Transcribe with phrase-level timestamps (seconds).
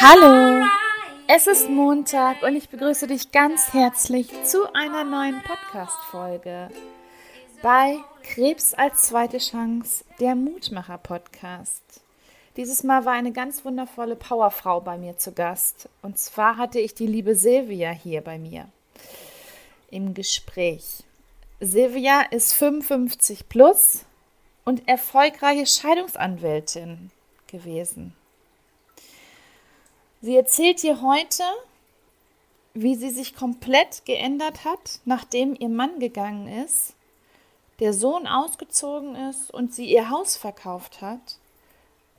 [0.00, 0.66] Hallo,
[1.28, 6.70] es ist Montag und ich begrüße dich ganz herzlich zu einer neuen Podcast-Folge
[7.62, 12.00] bei Krebs als zweite Chance, der Mutmacher-Podcast.
[12.56, 15.90] Dieses Mal war eine ganz wundervolle Powerfrau bei mir zu Gast.
[16.00, 18.66] Und zwar hatte ich die liebe Silvia hier bei mir
[19.90, 21.04] im Gespräch.
[21.60, 24.06] Silvia ist 55 plus
[24.70, 27.10] und erfolgreiche Scheidungsanwältin
[27.48, 28.14] gewesen.
[30.22, 31.42] Sie erzählt dir heute,
[32.72, 36.94] wie sie sich komplett geändert hat, nachdem ihr Mann gegangen ist,
[37.80, 41.38] der Sohn ausgezogen ist und sie ihr Haus verkauft hat.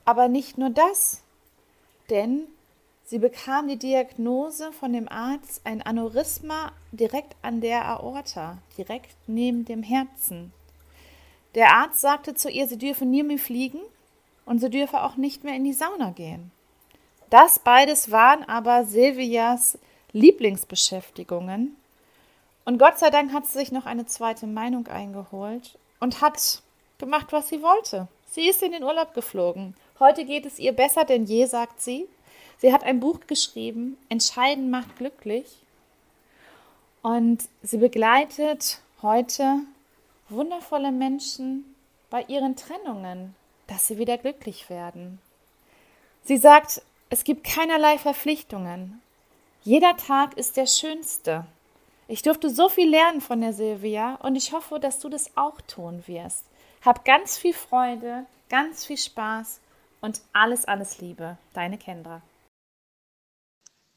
[0.04, 1.22] Aber nicht nur das,
[2.10, 2.42] denn
[3.06, 9.64] sie bekam die Diagnose von dem Arzt ein Aneurysma direkt an der Aorta, direkt neben
[9.64, 10.52] dem Herzen.
[11.54, 13.80] Der Arzt sagte zu ihr, sie dürfe nie mehr fliegen
[14.46, 16.50] und sie dürfe auch nicht mehr in die Sauna gehen.
[17.30, 19.78] Das beides waren aber Silvias
[20.12, 21.76] Lieblingsbeschäftigungen.
[22.64, 26.62] Und Gott sei Dank hat sie sich noch eine zweite Meinung eingeholt und hat
[26.98, 28.08] gemacht, was sie wollte.
[28.30, 29.74] Sie ist in den Urlaub geflogen.
[29.98, 32.06] Heute geht es ihr besser denn je, sagt sie.
[32.58, 35.46] Sie hat ein Buch geschrieben, Entscheiden macht glücklich.
[37.02, 39.60] Und sie begleitet heute
[40.32, 41.74] wundervolle Menschen
[42.10, 43.34] bei ihren Trennungen,
[43.66, 45.20] dass sie wieder glücklich werden.
[46.24, 49.00] Sie sagt, es gibt keinerlei Verpflichtungen.
[49.62, 51.46] Jeder Tag ist der schönste.
[52.08, 55.60] Ich durfte so viel lernen von der Silvia und ich hoffe, dass du das auch
[55.62, 56.44] tun wirst.
[56.84, 59.60] Hab ganz viel Freude, ganz viel Spaß
[60.00, 61.38] und alles, alles Liebe.
[61.54, 62.22] Deine Kendra.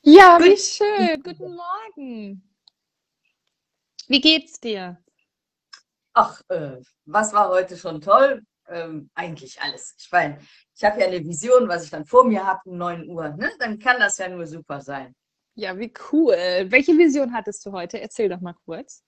[0.04, 1.22] Ja, wie schön.
[1.24, 2.44] Guten Morgen.
[4.08, 4.98] Wie geht's dir?
[6.18, 8.42] Ach, äh, was war heute schon toll?
[8.70, 9.96] Ähm, eigentlich alles.
[10.00, 10.40] Ich meine,
[10.74, 13.30] ich habe ja eine Vision, was ich dann vor mir habe um 9 Uhr.
[13.32, 13.52] Ne?
[13.60, 15.14] Dann kann das ja nur super sein.
[15.56, 16.36] Ja, wie cool.
[16.70, 18.00] Welche Vision hattest du heute?
[18.00, 19.04] Erzähl doch mal kurz.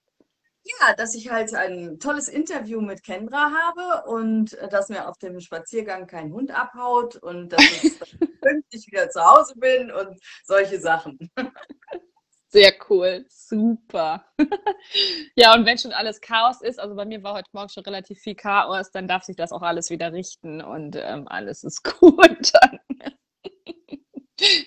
[0.65, 5.17] Ja, dass ich halt ein tolles Interview mit Kendra habe und äh, dass mir auf
[5.17, 7.99] dem Spaziergang kein Hund abhaut und dass ich
[8.41, 11.17] pünktlich wieder zu Hause bin und solche Sachen.
[12.49, 13.25] Sehr cool.
[13.29, 14.25] Super.
[15.35, 18.19] ja, und wenn schon alles Chaos ist, also bei mir war heute Morgen schon relativ
[18.19, 22.53] viel Chaos, dann darf sich das auch alles wieder richten und ähm, alles ist gut
[22.53, 22.79] dann.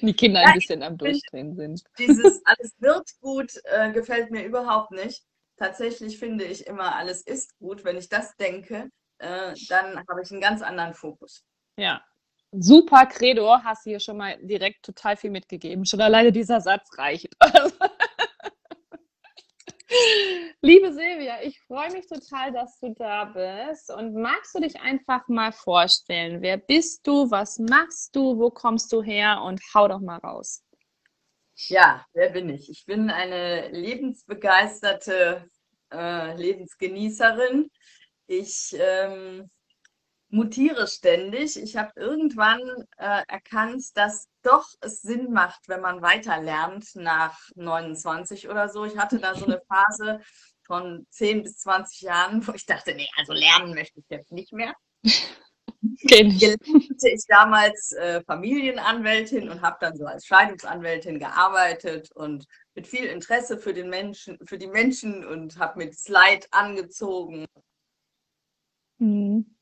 [0.02, 1.82] Die Kinder ein Ja, bisschen am Durchdrehen sind.
[1.98, 5.24] Dieses alles wird gut äh, gefällt mir überhaupt nicht.
[5.56, 7.84] Tatsächlich finde ich immer, alles ist gut.
[7.84, 11.44] Wenn ich das denke, äh, dann habe ich einen ganz anderen Fokus.
[11.76, 12.04] Ja.
[12.53, 15.84] Super Credo, hast du hier schon mal direkt total viel mitgegeben.
[15.84, 17.28] Schon alleine dieser Satz reicht.
[20.61, 23.91] Liebe Silvia, ich freue mich total, dass du da bist.
[23.91, 26.43] Und magst du dich einfach mal vorstellen?
[26.43, 27.31] Wer bist du?
[27.31, 28.38] Was machst du?
[28.38, 29.43] Wo kommst du her?
[29.43, 30.65] Und hau doch mal raus.
[31.55, 32.69] Ja, wer bin ich?
[32.69, 35.49] Ich bin eine lebensbegeisterte
[35.93, 37.71] äh, Lebensgenießerin.
[38.27, 39.50] Ich ähm,
[40.30, 41.60] mutiere ständig.
[41.60, 42.60] Ich habe irgendwann
[42.96, 48.84] äh, erkannt, dass doch es Sinn macht, wenn man weiter lernt nach 29 oder so.
[48.84, 50.20] Ich hatte da so eine Phase
[50.66, 54.52] von 10 bis 20 Jahren, wo ich dachte, nee, also lernen möchte ich jetzt nicht
[54.52, 54.74] mehr.
[56.02, 56.58] Gelernte
[57.08, 63.58] ich damals äh, Familienanwältin und habe dann so als Scheidungsanwältin gearbeitet und mit viel Interesse
[63.58, 67.46] für den Menschen, für die Menschen und habe mit Slide angezogen.
[68.98, 69.56] Mhm.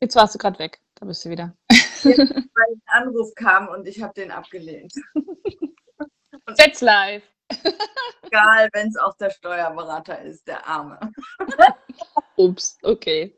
[0.00, 0.80] Jetzt warst du gerade weg.
[0.96, 1.56] Da bist du wieder.
[2.02, 4.92] Weil ein Anruf kam und ich habe den abgelehnt.
[6.54, 7.22] Setz live.
[8.22, 10.98] Egal, wenn es auch der Steuerberater ist, der Arme.
[12.36, 13.34] Ups, okay.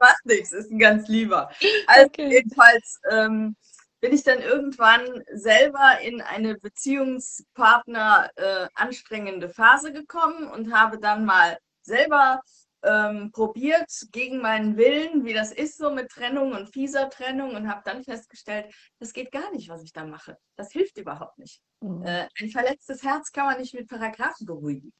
[0.00, 1.50] Macht nichts, ist ein ganz lieber.
[1.86, 2.30] Also Okay.
[2.30, 3.54] jedenfalls ähm,
[4.00, 11.24] bin ich dann irgendwann selber in eine Beziehungspartner äh, anstrengende Phase gekommen und habe dann
[11.24, 12.40] mal selber
[12.84, 17.68] ähm, probiert gegen meinen Willen, wie das ist so mit Trennung und fieser Trennung und
[17.68, 20.38] habe dann festgestellt, das geht gar nicht, was ich da mache.
[20.56, 21.60] Das hilft überhaupt nicht.
[21.80, 22.02] Mhm.
[22.04, 24.92] Äh, ein verletztes Herz kann man nicht mit Paragraphen beruhigen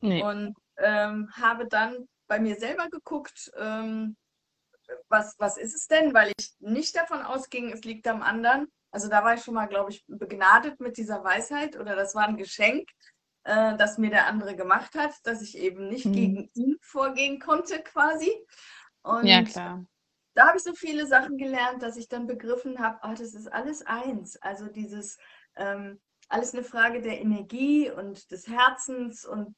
[0.00, 0.22] Nee.
[0.22, 4.16] und ähm, habe dann bei mir selber geguckt, ähm,
[5.08, 8.68] was, was ist es denn, weil ich nicht davon ausging, es liegt am anderen.
[8.90, 12.26] Also da war ich schon mal, glaube ich, begnadet mit dieser Weisheit oder das war
[12.26, 12.88] ein Geschenk,
[13.46, 16.12] äh, das mir der andere gemacht hat, dass ich eben nicht Mhm.
[16.12, 18.30] gegen ihn vorgehen konnte quasi.
[19.02, 19.84] Und Ja, klar.
[20.34, 23.48] da habe ich so viele Sachen gelernt, dass ich dann begriffen habe, ah, das ist
[23.52, 24.36] alles eins.
[24.42, 25.18] Also dieses
[25.56, 29.54] ähm, alles eine Frage der Energie und des Herzens und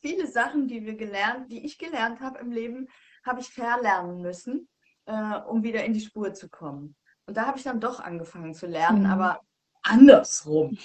[0.00, 2.88] viele Sachen, die wir gelernt, die ich gelernt habe im Leben,
[3.24, 4.68] habe ich verlernen müssen,
[5.06, 6.96] äh, um wieder in die Spur zu kommen.
[7.26, 9.10] Und da habe ich dann doch angefangen zu lernen, Mhm.
[9.10, 9.40] aber
[9.82, 10.76] andersrum.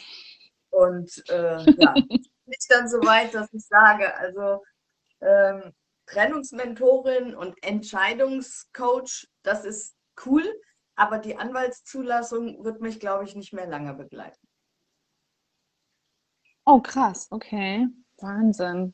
[0.70, 2.00] Und äh, ja,
[2.46, 4.64] nicht dann so weit, dass ich sage, also
[5.22, 5.74] ähm,
[6.08, 9.96] Trennungsmentorin und Entscheidungscoach, das ist
[10.26, 10.44] cool,
[10.96, 14.48] aber die Anwaltszulassung wird mich, glaube ich, nicht mehr lange begleiten.
[16.66, 17.88] Oh, krass, okay.
[18.18, 18.94] Wahnsinn.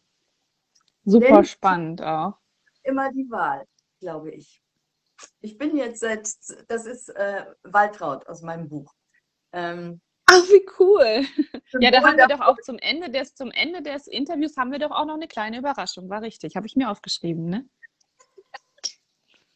[1.06, 2.38] Super Denn- spannend auch.
[2.84, 3.66] Immer die Wahl,
[4.00, 4.64] glaube ich.
[5.42, 6.26] Ich bin jetzt seit,
[6.70, 8.94] das ist äh, Waltraud aus meinem Buch.
[9.52, 11.26] Ähm, Ach, wie cool.
[11.80, 14.80] Ja, da haben wir doch auch zum Ende des, zum Ende des Interviews haben wir
[14.80, 16.10] doch auch noch eine kleine Überraschung.
[16.10, 16.56] War richtig.
[16.56, 17.66] Habe ich mir aufgeschrieben, ne?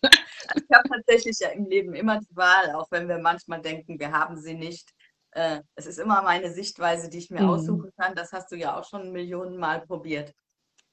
[0.01, 4.11] Ich habe tatsächlich ja im Leben immer die Wahl, auch wenn wir manchmal denken, wir
[4.11, 4.89] haben sie nicht.
[5.31, 7.49] Äh, es ist immer meine Sichtweise, die ich mir Mhm.
[7.49, 8.13] aussuchen kann.
[8.15, 10.33] Das hast du ja auch schon Millionen Mal probiert.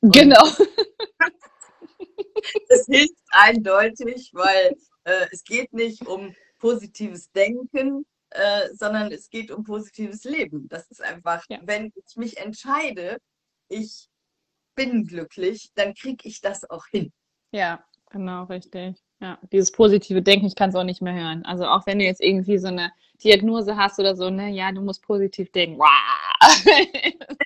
[0.03, 0.45] Genau.
[2.71, 4.75] Es hilft eindeutig, weil
[5.05, 10.69] äh, es geht nicht um positives Denken, äh, sondern es geht um positives Leben.
[10.69, 11.59] Das ist einfach, Ja.
[11.63, 13.19] wenn ich mich entscheide,
[13.69, 14.09] ich
[14.75, 17.13] bin glücklich, dann kriege ich das auch hin.
[17.53, 18.97] Ja, genau, richtig.
[19.21, 21.45] Ja, dieses positive Denken, ich kann es auch nicht mehr hören.
[21.45, 22.93] Also auch wenn du jetzt irgendwie so eine
[23.23, 25.79] Diagnose hast oder so, ne, ja, du musst positiv denken.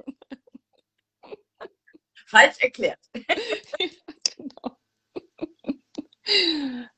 [2.26, 3.00] Falsch erklärt.
[4.36, 4.76] Genau.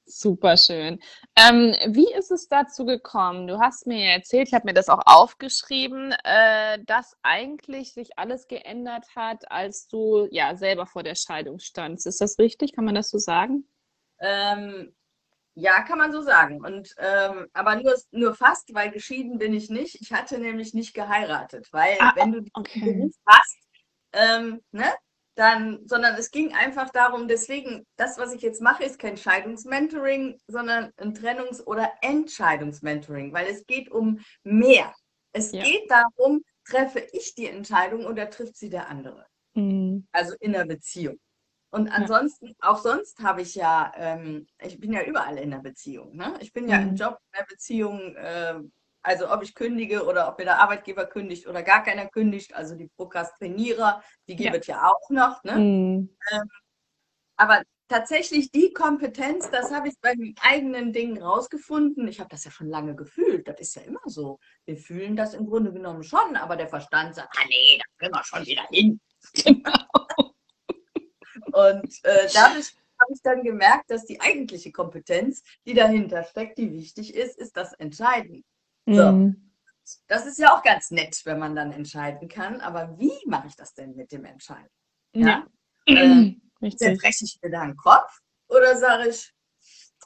[0.09, 1.01] Super schön.
[1.37, 3.49] Ähm, wie ist es dazu gekommen?
[3.49, 8.17] Du hast mir ja erzählt, ich habe mir das auch aufgeschrieben, äh, dass eigentlich sich
[8.17, 12.07] alles geändert hat, als du ja selber vor der Scheidung standst.
[12.07, 12.73] Ist das richtig?
[12.73, 13.69] Kann man das so sagen?
[14.21, 14.95] Ähm,
[15.55, 16.65] ja, kann man so sagen.
[16.65, 20.01] Und ähm, aber nur, nur fast, weil geschieden bin ich nicht.
[20.01, 22.81] Ich hatte nämlich nicht geheiratet, weil Ah, wenn du okay.
[22.81, 23.59] Beruf hast,
[24.13, 24.93] ähm, ne,
[25.37, 30.39] dann, sondern es ging einfach darum, deswegen, das, was ich jetzt mache, ist kein Scheidungsmentoring,
[30.49, 34.95] sondern ein Trennungs- oder Entscheidungsmentoring, weil es geht um mehr.
[35.33, 35.63] Es Ja.
[35.63, 40.07] geht darum, treffe ich die Entscheidung oder trifft sie der andere Mhm.
[40.13, 41.19] also in der Beziehung.
[41.71, 46.17] Und ansonsten, auch sonst habe ich ja, ähm, ich bin ja überall in der Beziehung.
[46.17, 46.35] Ne?
[46.41, 46.97] Ich bin ja im Mhm.
[46.97, 48.61] Job, in der Beziehung, äh,
[49.07, 52.75] also ob ich kündige oder ob mir der Arbeitgeber kündigt oder gar keiner kündigt, also
[52.75, 54.51] die Prokrastinierer, die Ja.
[54.51, 55.45] gibt es ja auch noch.
[55.45, 55.57] Ne?
[55.57, 56.17] Mhm.
[57.37, 62.09] Aber tatsächlich die Kompetenz, das habe ich bei den eigenen Dingen rausgefunden.
[62.09, 63.47] Ich habe das ja schon lange gefühlt.
[63.47, 64.41] Das ist ja immer so.
[64.65, 68.15] Wir fühlen das im Grunde genommen schon, aber der Verstand sagt, ah nee, da kriegen
[68.15, 69.01] wir schon wieder hin.
[71.53, 76.73] Und äh, dadurch habe ich dann gemerkt, dass die eigentliche Kompetenz, die dahinter steckt, die
[76.73, 78.45] wichtig ist, ist das Entscheiden.
[78.87, 79.13] So.
[79.13, 79.53] Mhm.
[80.09, 82.61] Das ist ja auch ganz nett, wenn man dann entscheiden kann.
[82.61, 84.69] Aber wie mache ich das denn mit dem Entscheiden?
[85.15, 85.47] Ja.
[85.87, 85.95] Ja.
[85.95, 86.79] Äh, Richtig.
[86.79, 88.19] Zerbreche ich mir da den Kopf
[88.49, 89.33] oder sage ich,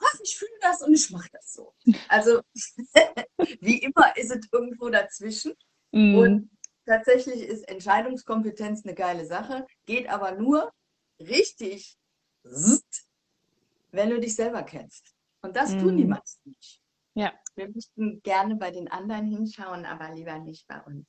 [0.03, 1.75] ach, ich fühle das und ich mache das so.
[2.09, 2.43] Also
[3.61, 5.55] wie immer ist es irgendwo dazwischen.
[5.93, 6.15] Mhm.
[6.17, 6.51] Und
[6.87, 10.73] tatsächlich ist Entscheidungskompetenz eine geile Sache, geht aber nur
[11.21, 11.97] richtig,
[13.93, 15.15] wenn du dich selber kennst.
[15.43, 16.11] Und das tun die Mhm.
[16.11, 16.80] meisten nicht.
[17.21, 17.33] Ja.
[17.55, 21.07] Wir möchten gerne bei den anderen hinschauen, aber lieber nicht bei uns.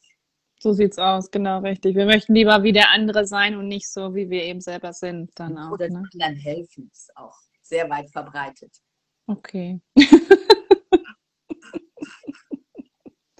[0.60, 1.96] So sieht's aus, genau richtig.
[1.96, 5.32] Wir möchten lieber wie der andere sein und nicht so, wie wir eben selber sind,
[5.36, 5.72] dann auch.
[5.72, 6.04] Oder Ne?
[6.14, 8.72] anderen helfen, ist auch sehr weit verbreitet.
[9.28, 9.80] Okay.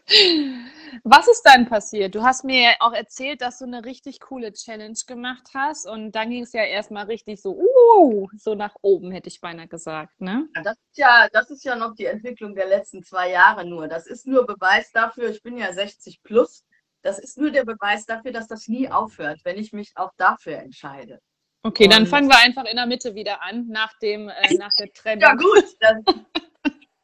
[1.04, 2.14] Was ist dann passiert?
[2.14, 6.12] Du hast mir ja auch erzählt, dass du eine richtig coole Challenge gemacht hast und
[6.12, 10.22] dann ging es ja erstmal richtig so, uh, so nach oben, hätte ich beinahe gesagt,
[10.22, 10.48] ne?
[10.64, 13.88] Das ist ja, das ist ja noch die Entwicklung der letzten zwei Jahre nur.
[13.88, 16.66] Das ist nur Beweis dafür, ich bin ja 60 plus.
[17.02, 20.58] Das ist nur der Beweis dafür, dass das nie aufhört, wenn ich mich auch dafür
[20.58, 21.20] entscheide.
[21.64, 24.74] Okay, dann Und- fangen wir einfach in der Mitte wieder an, nach dem, äh, nach
[24.80, 25.22] der Trennung.
[25.22, 25.66] Ja, gut.
[25.80, 26.04] Dann,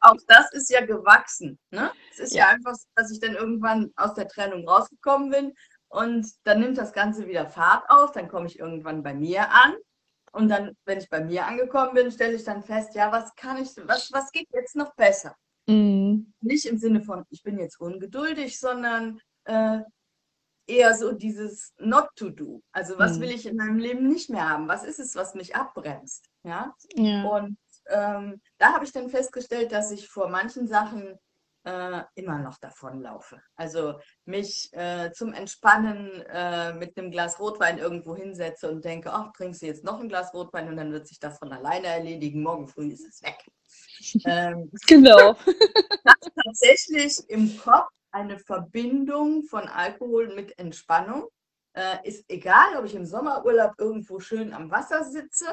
[0.00, 1.58] auch das ist ja gewachsen.
[1.70, 1.90] Ne?
[2.12, 2.44] Es ist ja.
[2.46, 2.50] Ja.
[2.50, 5.54] einfach so, dass ich dann irgendwann aus der Trennung rausgekommen bin
[5.88, 8.12] und dann nimmt das Ganze wieder Fahrt auf.
[8.12, 9.74] Dann komme ich irgendwann bei mir an.
[10.32, 13.56] Und dann, wenn ich bei mir angekommen bin, stelle ich dann fest, ja, was kann
[13.62, 15.34] ich, was, was geht jetzt noch besser?
[15.66, 16.32] Mhm.
[16.40, 19.80] Nicht im Sinne von, ich bin jetzt ungeduldig, sondern äh,
[20.66, 22.62] eher so dieses Not to do.
[22.72, 23.22] Also was Mhm.
[23.22, 24.68] will ich in meinem Leben nicht mehr haben?
[24.68, 26.26] Was ist es, was mich abbremst?
[26.42, 26.74] Ja.
[26.94, 27.24] Ja.
[27.24, 27.56] Und
[27.88, 31.18] ähm, da habe ich dann festgestellt, dass ich vor manchen Sachen
[31.64, 33.42] äh, immer noch davonlaufe.
[33.56, 39.32] Also mich äh, zum Entspannen äh, mit einem Glas Rotwein irgendwo hinsetze und denke, ach,
[39.32, 42.42] trinkst du jetzt noch ein Glas Rotwein und dann wird sich das von alleine erledigen.
[42.42, 43.38] Morgen früh ist es weg.
[44.24, 45.34] ähm, Genau.
[46.44, 51.28] tatsächlich im Kopf eine Verbindung von Alkohol mit Entspannung.
[51.74, 55.46] Äh, ist egal, ob ich im Sommerurlaub irgendwo schön am Wasser sitze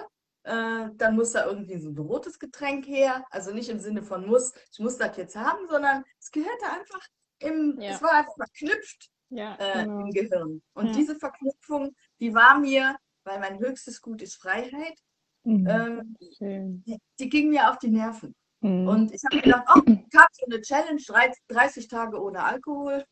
[0.45, 3.25] äh, dann muss da irgendwie so ein rotes Getränk her.
[3.29, 7.01] Also nicht im Sinne von muss, ich muss das jetzt haben, sondern es gehörte einfach
[7.39, 7.91] im, Ja.
[7.91, 9.99] es war einfach verknüpft Ja, äh, genau.
[10.01, 10.61] im Gehirn.
[10.73, 10.93] Und Ja.
[10.93, 14.97] diese Verknüpfung, die war mir, weil mein höchstes Gut ist Freiheit,
[15.43, 15.67] Mhm.
[15.67, 18.33] ähm, die, die ging mir auf die Nerven.
[18.61, 18.87] Mhm.
[18.87, 23.03] Und ich habe gedacht, oh, ich habe so eine Challenge, 30 30 Tage ohne Alkohol.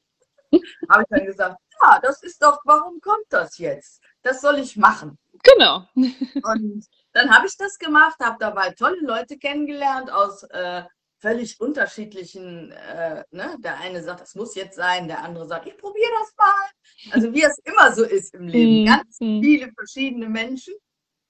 [0.89, 4.01] habe ich dann gesagt, ja, das ist doch, warum kommt das jetzt?
[4.23, 5.17] Das soll ich machen.
[5.43, 5.87] Genau.
[5.95, 10.83] Und dann habe ich das gemacht, habe dabei tolle Leute kennengelernt aus äh,
[11.19, 13.55] völlig unterschiedlichen, äh, ne?
[13.59, 17.13] Der eine sagt, das muss jetzt sein, der andere sagt, ich probiere das mal.
[17.13, 18.81] Also wie es immer so ist im Leben.
[18.81, 18.85] Mhm.
[18.85, 19.41] Ganz Mhm.
[19.41, 20.73] viele verschiedene Menschen.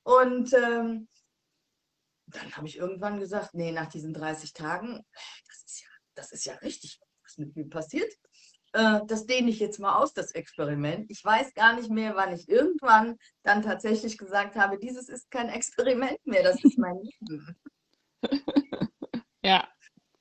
[0.04, 1.08] Und ähm,
[2.28, 5.06] dann habe ich irgendwann gesagt, nee, nach diesen 30 Tagen,
[5.48, 8.12] das ist ja, das ist ja richtig, was mit mir passiert.
[8.74, 11.06] Äh, das dehne ich jetzt mal aus, das Experiment.
[11.10, 15.50] Ich weiß gar nicht mehr, wann ich irgendwann dann tatsächlich gesagt habe, dieses ist kein
[15.50, 17.56] Experiment mehr, das ist mein Leben.
[19.46, 19.68] Ja,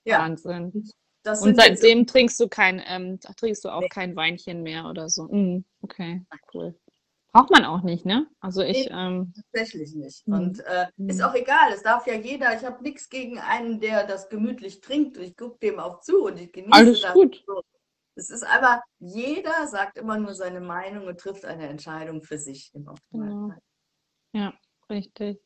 [0.05, 0.91] Ja, Wahnsinn.
[1.23, 3.89] das Und seitdem trinkst du kein, ähm, trinkst du auch Nee.
[3.89, 5.29] kein Weinchen mehr oder so.
[5.29, 5.65] Mhm.
[5.81, 6.75] Okay, cool.
[7.33, 8.27] Braucht man auch nicht, ne?
[8.41, 10.27] Also ich, ähm, Tatsächlich nicht.
[10.27, 10.35] Mhm.
[10.35, 11.23] Und äh, ist Mhm.
[11.25, 12.55] auch egal, es darf ja jeder.
[12.57, 15.17] Ich habe nichts gegen einen, der das gemütlich trinkt.
[15.19, 17.15] Ich gucke dem auch zu und ich genieße alles das.
[17.15, 17.45] gut.
[17.47, 17.63] So.
[18.15, 22.71] Es ist aber, jeder sagt immer nur seine Meinung und trifft eine Entscheidung für sich
[22.75, 23.59] im Optimalfall.
[24.33, 24.53] Ja,
[24.91, 25.41] richtig.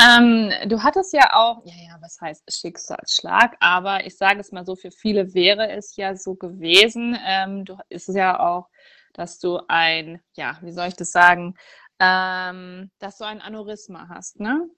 [0.00, 4.66] Ähm, du hattest ja auch, ja, ja, was heißt Schicksalsschlag, aber ich sage es mal
[4.66, 7.16] so, für viele wäre es ja so gewesen.
[7.24, 8.68] Ähm, du ist es ja auch,
[9.12, 11.54] dass du ein, ja, wie soll ich das sagen,
[12.00, 14.68] ähm, dass du ein Aneurysma hast, ne?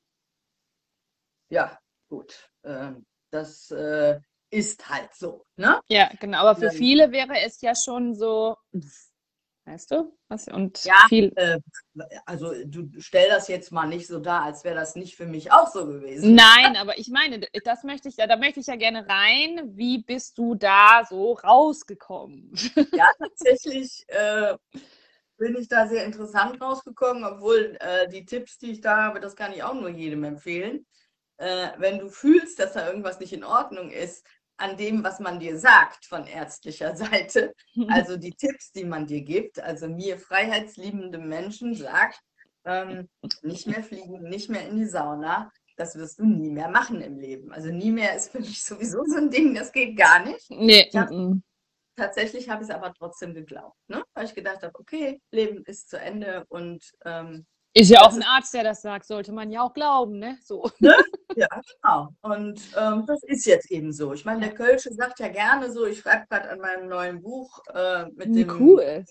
[1.49, 1.79] Ja,
[2.09, 2.51] gut.
[2.65, 5.45] Ähm, das äh, ist halt so.
[5.57, 5.81] Ne?
[5.89, 6.77] Ja, genau, aber für Ähm.
[6.77, 8.57] viele wäre es ja schon so,
[9.65, 10.17] weißt du?
[10.29, 11.07] Was, und Ja.
[11.09, 11.61] viel, Äh,
[12.25, 15.53] also du stell das jetzt mal nicht so dar, als wäre das nicht für mich
[15.53, 16.35] auch so gewesen.
[16.35, 19.77] Nein, aber ich meine, das möchte ich, da möchte ich ja gerne rein.
[19.77, 22.53] Wie bist du da so rausgekommen?
[22.93, 24.57] Ja, tatsächlich äh,
[25.37, 29.37] bin ich da sehr interessant rausgekommen, obwohl äh, die Tipps, die ich da habe, das
[29.37, 30.87] kann ich auch nur jedem empfehlen.
[31.39, 34.27] Äh, wenn du fühlst, dass da irgendwas nicht in Ordnung ist,
[34.59, 37.55] an dem, was man dir sagt von ärztlicher Seite,
[37.89, 42.21] also die Tipps, die man dir gibt, also mir freiheitsliebende Menschen sagt,
[42.65, 43.09] ähm,
[43.43, 47.19] nicht mehr fliegen, nicht mehr in die Sauna, das wirst du nie mehr machen im
[47.19, 47.53] Leben.
[47.53, 50.51] Also nie mehr ist für mich sowieso so ein Ding, das geht gar nicht.
[50.51, 51.43] Nee, mm,
[51.97, 54.03] Tatsächlich habe ich es aber trotzdem geglaubt, ne?
[54.15, 58.23] weil ich gedacht habe, okay, Leben ist zu Ende und ähm, Ist ja auch ein
[58.23, 60.39] Arzt, der das sagt, sollte man ja auch glauben, ne?
[60.43, 60.71] So.
[61.37, 61.47] ja,
[61.83, 62.09] genau.
[62.23, 64.15] Und ähm, das ist jetzt eben so.
[64.15, 67.63] Ich meine, der Kölsche sagt ja gerne so, ich schreibe gerade an meinem neuen Buch
[67.75, 69.05] äh, mit dem Cool.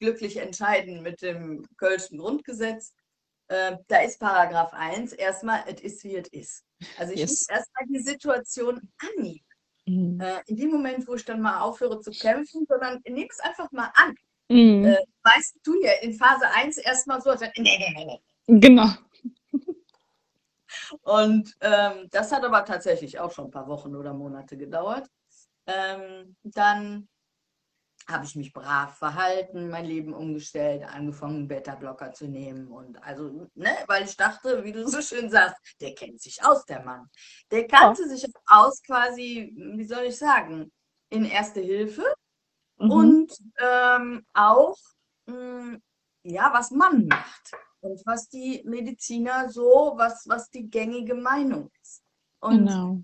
[0.00, 2.94] glücklich entscheiden mit dem Kölschen Grundgesetz.
[3.48, 6.64] Äh, da ist Paragraph 1 erstmal, es ist wie es ist.
[6.96, 7.30] Also ich Yes.
[7.30, 9.44] muss erstmal die Situation annehmen.
[9.84, 10.20] Mm.
[10.22, 13.70] Äh, in dem Moment, wo ich dann mal aufhöre zu kämpfen, sondern nimm es einfach
[13.72, 14.14] mal an.
[14.48, 14.84] Mm.
[14.84, 18.60] Äh, weißt du ja in Phase 1 erstmal so, nee, nee, nee, nee.
[18.60, 18.88] Genau.
[21.02, 25.10] Und ähm, das hat aber tatsächlich auch schon ein paar Wochen oder Monate gedauert.
[25.66, 27.08] Ähm, dann
[28.08, 32.68] habe ich mich brav verhalten, mein Leben umgestellt, angefangen, Beta-Blocker zu nehmen.
[32.68, 36.64] Und also, ne, weil ich dachte, wie du so schön sagst, der kennt sich aus,
[36.66, 37.10] der Mann.
[37.50, 40.70] Der kannte sich aus quasi, wie soll ich sagen,
[41.10, 42.04] in Erste Hilfe
[42.78, 42.90] Mhm.
[42.90, 44.76] und ähm, auch,
[45.26, 45.78] mh,
[46.24, 52.02] ja, was man macht und was die Mediziner so, was, was die gängige Meinung ist.
[52.40, 53.00] Und Genau.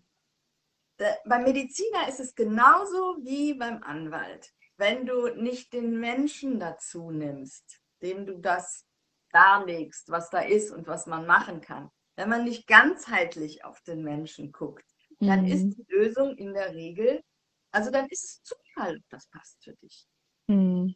[1.24, 4.52] beim Mediziner ist es genauso wie beim Anwalt.
[4.76, 8.84] Wenn du nicht den Menschen dazu nimmst, dem du das
[9.30, 14.02] darlegst, was da ist und was man machen kann, wenn man nicht ganzheitlich auf den
[14.02, 14.84] Menschen guckt,
[15.20, 15.74] dann ist Mhm.
[15.76, 17.22] die Lösung in der Regel,
[17.70, 20.06] also dann ist es Zufall, ob das passt für dich.
[20.48, 20.90] Mm.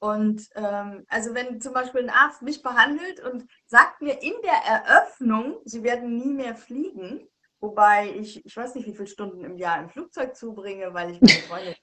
[0.00, 4.52] Und ähm, also wenn zum Beispiel ein Arzt mich behandelt und sagt mir in der
[4.66, 7.28] Eröffnung, sie werden nie mehr fliegen,
[7.60, 11.20] wobei ich, ich weiß nicht, wie viele Stunden im Jahr im Flugzeug zubringe, weil ich
[11.20, 11.76] meine Freunde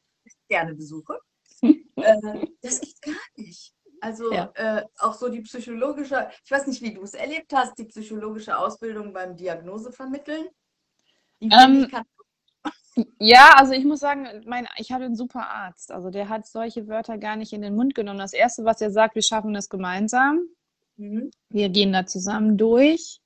[0.50, 1.18] gerne besuche,
[1.96, 3.74] äh, das geht gar nicht.
[4.02, 4.52] Also Ja.
[4.56, 8.58] äh, auch so die psychologische, ich weiß nicht, wie du es erlebt hast, die psychologische
[8.58, 10.48] Ausbildung beim Diagnose vermitteln.
[11.42, 12.06] Die Ähm, kann
[13.20, 15.92] Ja, also ich muss sagen, mein, ich habe einen super Arzt.
[15.92, 18.20] Also der hat solche Wörter gar nicht in den Mund genommen.
[18.20, 20.42] Das Erste, was er sagt, wir schaffen das gemeinsam.
[20.98, 21.32] Mhm.
[21.50, 23.20] Wir gehen da zusammen durch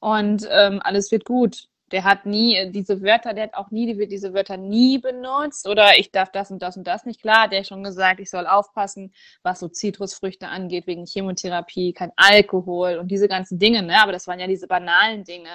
[0.00, 1.68] und ähm, alles wird gut.
[1.92, 5.68] Der hat nie äh, diese Wörter, der hat auch nie die- diese Wörter nie benutzt
[5.68, 7.20] oder ich darf das und das und das nicht.
[7.20, 12.12] Klar, der hat schon gesagt, ich soll aufpassen, was so Zitrusfrüchte angeht, wegen Chemotherapie, kein
[12.16, 14.00] Alkohol und diese ganzen Dinge, ne?
[14.02, 15.50] Aber das waren ja diese banalen Dinge.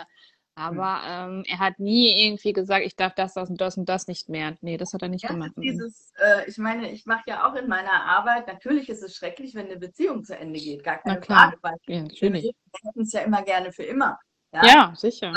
[0.55, 4.07] Aber ähm, er hat nie irgendwie gesagt, ich darf das, das und das und das
[4.07, 4.55] nicht mehr.
[4.61, 5.51] Nee, das hat er nicht Ja, gemacht.
[5.57, 9.53] Dieses, äh, ich meine, ich mache ja auch in meiner Arbeit, natürlich ist es schrecklich,
[9.53, 11.51] wenn eine Beziehung zu Ende geht, gar keine klar.
[11.51, 12.43] Frage, weil Ja, natürlich.
[12.43, 12.51] wir
[12.89, 14.17] hätten es ja immer gerne für immer.
[14.53, 14.61] Ja?
[14.65, 15.33] Ja, sicher.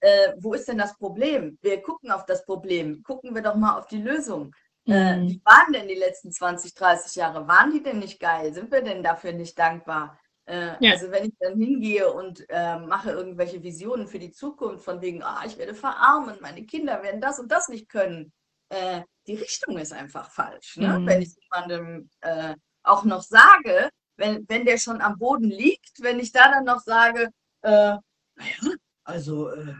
[0.00, 1.58] Äh, wo ist denn das Problem?
[1.60, 4.54] Wir gucken auf das Problem, gucken wir doch mal auf die Lösung.
[4.86, 5.28] Äh, Mhm.
[5.28, 7.48] wie waren denn die letzten 20, 30 Jahre?
[7.48, 8.52] Waren die denn nicht geil?
[8.54, 10.18] Sind wir denn dafür nicht dankbar?
[10.48, 10.92] Äh, Ja.
[10.92, 15.22] Also wenn ich dann hingehe und äh, mache irgendwelche Visionen für die Zukunft, von wegen,
[15.22, 18.32] ah, ich werde verarmen, meine Kinder werden das und das nicht können.
[18.70, 20.78] Äh, die Richtung ist einfach falsch.
[20.78, 20.98] Ne?
[20.98, 21.06] Mhm.
[21.06, 26.18] Wenn ich jemandem äh, auch noch sage, wenn, wenn der schon am Boden liegt, wenn
[26.18, 27.28] ich da dann noch sage,
[27.62, 27.96] äh,
[28.34, 28.74] naja,
[29.04, 29.74] also äh,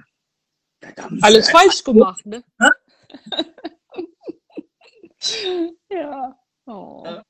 [1.22, 2.44] Alles falsch gemacht, ne?
[5.90, 6.38] ja.
[6.66, 7.02] Oh.
[7.06, 7.22] Ja.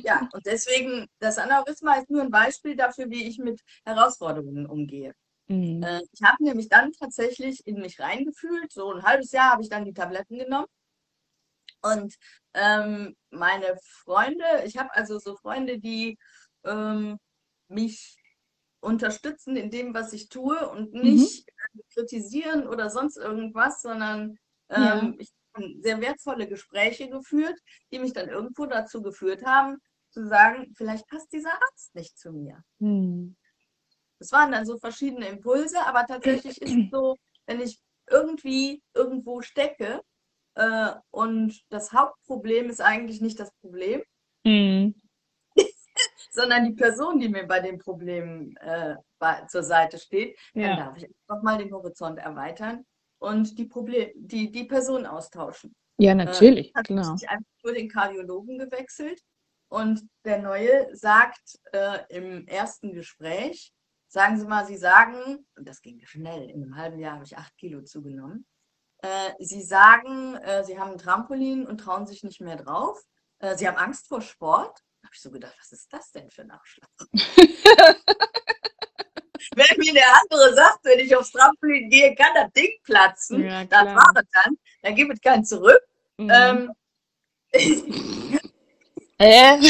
[0.00, 5.14] Ja, und deswegen, das Aneurysma ist nur ein Beispiel dafür, wie ich mit Herausforderungen umgehe.
[5.48, 5.82] Mhm.
[5.82, 8.72] Äh, ich habe nämlich dann tatsächlich in mich reingefühlt.
[8.72, 10.66] So ein halbes Jahr habe ich dann die Tabletten genommen.
[11.82, 12.14] Und
[12.54, 16.16] ähm, meine Freunde, ich habe also so Freunde, die
[16.64, 17.18] ähm,
[17.68, 18.16] mich
[18.80, 24.38] unterstützen in dem, was ich tue und nicht äh, kritisieren oder sonst irgendwas, sondern
[24.74, 25.00] Ja.
[25.02, 25.41] ähm, ich habe
[25.80, 27.58] sehr wertvolle Gespräche geführt,
[27.92, 29.78] die mich dann irgendwo dazu geführt haben,
[30.10, 32.62] zu sagen, vielleicht passt dieser Arzt nicht zu mir.
[32.78, 33.36] Mhm.
[34.18, 37.16] Das waren dann so verschiedene Impulse, aber tatsächlich ist es so,
[37.46, 40.00] wenn ich irgendwie irgendwo stecke
[40.54, 44.02] äh, und das Hauptproblem ist eigentlich nicht das Problem,
[44.44, 44.94] Mhm.
[46.30, 50.76] sondern die Person, die mir bei dem Problem äh, bei, zur Seite steht, dann Ja.
[50.76, 52.84] darf ich einfach mal den Horizont erweitern
[53.22, 55.74] und die, Problem, die, die Person austauschen.
[55.98, 57.16] ja, natürlich, Hat klar.
[57.16, 59.22] sich einfach nur den Kardiologen gewechselt
[59.68, 63.72] und der Neue sagt äh, im ersten Gespräch,
[64.08, 67.36] sagen Sie mal, Sie sagen, und das ging schnell, in einem halben Jahr habe ich
[67.38, 68.44] acht Kilo zugenommen,
[68.98, 73.00] äh, Sie sagen, äh, Sie haben ein Trampolin und trauen sich nicht mehr drauf,
[73.38, 74.80] äh, Sie haben Angst vor Sport.
[75.00, 76.90] Da habe ich so gedacht, was ist das denn für ein Abschlag?
[79.54, 83.64] wenn mir der andere sagt, wenn ich aufs Trampolin gehe, kann das Ding platzen, Ja,
[83.64, 85.82] das war es dann, dann gibt es kein Zurück.
[86.16, 86.30] Mhm.
[86.30, 86.72] Ähm,
[89.18, 89.58] äh?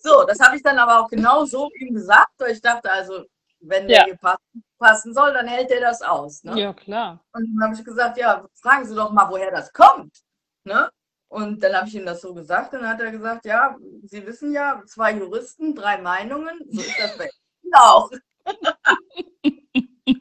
[0.00, 3.24] So, das habe ich dann aber auch genau so ihm gesagt, weil ich dachte, also,
[3.60, 4.04] wenn der Ja.
[4.04, 6.44] hier passen, passen soll, dann hält er das aus.
[6.44, 6.58] Ne?
[6.58, 7.24] Ja, klar.
[7.32, 10.16] Und dann habe ich gesagt, ja, fragen Sie doch mal, woher das kommt.
[10.64, 10.88] Ne?
[11.26, 14.24] Und dann habe ich ihm das so gesagt, und dann hat er gesagt, ja, Sie
[14.24, 17.28] wissen ja, zwei Juristen, drei Meinungen, so ist das bei
[17.74, 18.10] auch.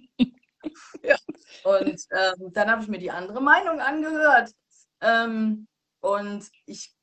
[1.04, 1.16] ja.
[1.64, 4.52] Und ähm, dann habe ich mir die andere Meinung angehört.
[5.02, 5.68] Ähm,
[6.02, 6.94] und ich,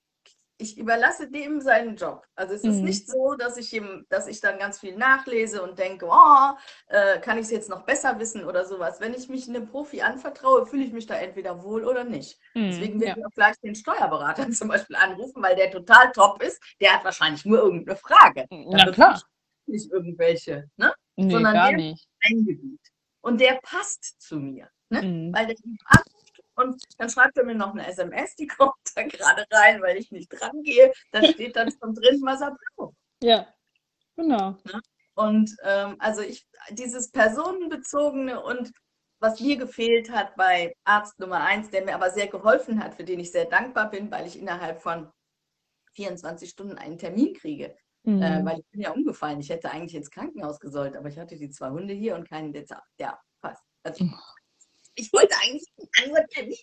[0.59, 2.25] ich überlasse dem seinen Job.
[2.37, 2.85] Also es ist Mhm.
[2.85, 6.51] nicht so, dass ich ihm, dass ich dann ganz viel nachlese und denke, oh,
[6.87, 9.01] äh, kann ich es jetzt noch besser wissen oder sowas.
[9.01, 12.39] Wenn ich mich einem Profi anvertraue, fühle ich mich da entweder wohl oder nicht.
[12.55, 13.01] Deswegen Mhm.
[13.01, 13.27] werde Ja.
[13.27, 16.61] ich auch gleich den Steuerberater zum Beispiel anrufen, weil der total top ist.
[16.81, 18.47] Der hat wahrscheinlich nur irgendeine Frage.
[18.51, 19.21] Na klar.
[19.67, 20.95] Nicht irgendwelche, ne?
[21.17, 22.07] Nee, sondern gar der- nicht.
[22.23, 22.81] Ein Gebiet.
[23.21, 24.69] Und der passt zu mir.
[24.91, 25.03] Ne?
[25.03, 25.33] Mhm.
[25.35, 29.09] Weil der mich anruft und dann schreibt er mir noch eine SMS, die kommt dann
[29.09, 30.93] gerade rein, weil ich nicht dran gehe.
[31.11, 32.97] Da steht dann schon drin, was er braucht.
[33.23, 33.47] Ja,
[34.17, 34.57] genau.
[35.15, 38.73] Und ähm, also ich, dieses personenbezogene und
[39.21, 43.05] was mir gefehlt hat bei Arzt Nummer eins, der mir aber sehr geholfen hat, für
[43.05, 45.11] den ich sehr dankbar bin, weil ich innerhalb von
[45.95, 47.75] 24 Stunden einen Termin kriege.
[48.07, 48.45] Äh, Mhm.
[48.45, 49.41] weil ich bin ja umgefallen.
[49.41, 52.53] Ich hätte eigentlich ins Krankenhaus gesollt, aber ich hatte die zwei Hunde hier und keinen,
[52.53, 52.67] der.
[52.99, 53.63] Ja, fast.
[53.83, 54.07] Also,
[54.95, 55.67] ich wollte eigentlich
[56.29, 56.57] Termin.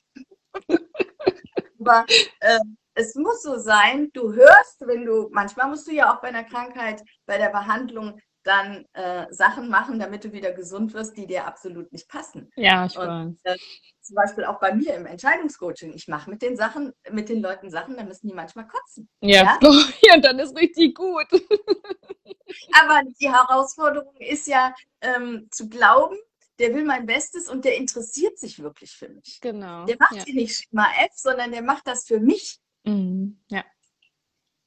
[1.79, 2.05] aber
[2.41, 2.59] äh,
[2.93, 6.43] es muss so sein, du hörst, wenn du, manchmal musst du ja auch bei einer
[6.43, 11.45] Krankheit, bei der Behandlung dann äh, Sachen machen, damit du wieder gesund wirst, die dir
[11.45, 12.51] absolut nicht passen.
[12.55, 13.59] Ja, ich Und- weiß.
[14.01, 15.93] Zum Beispiel auch bei mir im Entscheidungscoaching.
[15.93, 19.07] Ich mache mit den Sachen, mit den Leuten Sachen, da müssen die manchmal kotzen.
[19.21, 19.59] Ja, ja?
[20.01, 21.27] ja, und dann ist richtig gut.
[22.81, 26.17] Aber die Herausforderung ist ja ähm, zu glauben,
[26.59, 29.39] der will mein Bestes und der interessiert sich wirklich für mich.
[29.41, 29.85] Genau.
[29.85, 30.23] Der macht ja.
[30.23, 32.59] hier nicht Schema F, sondern der macht das für mich.
[32.83, 33.39] Mhm.
[33.49, 33.63] ja.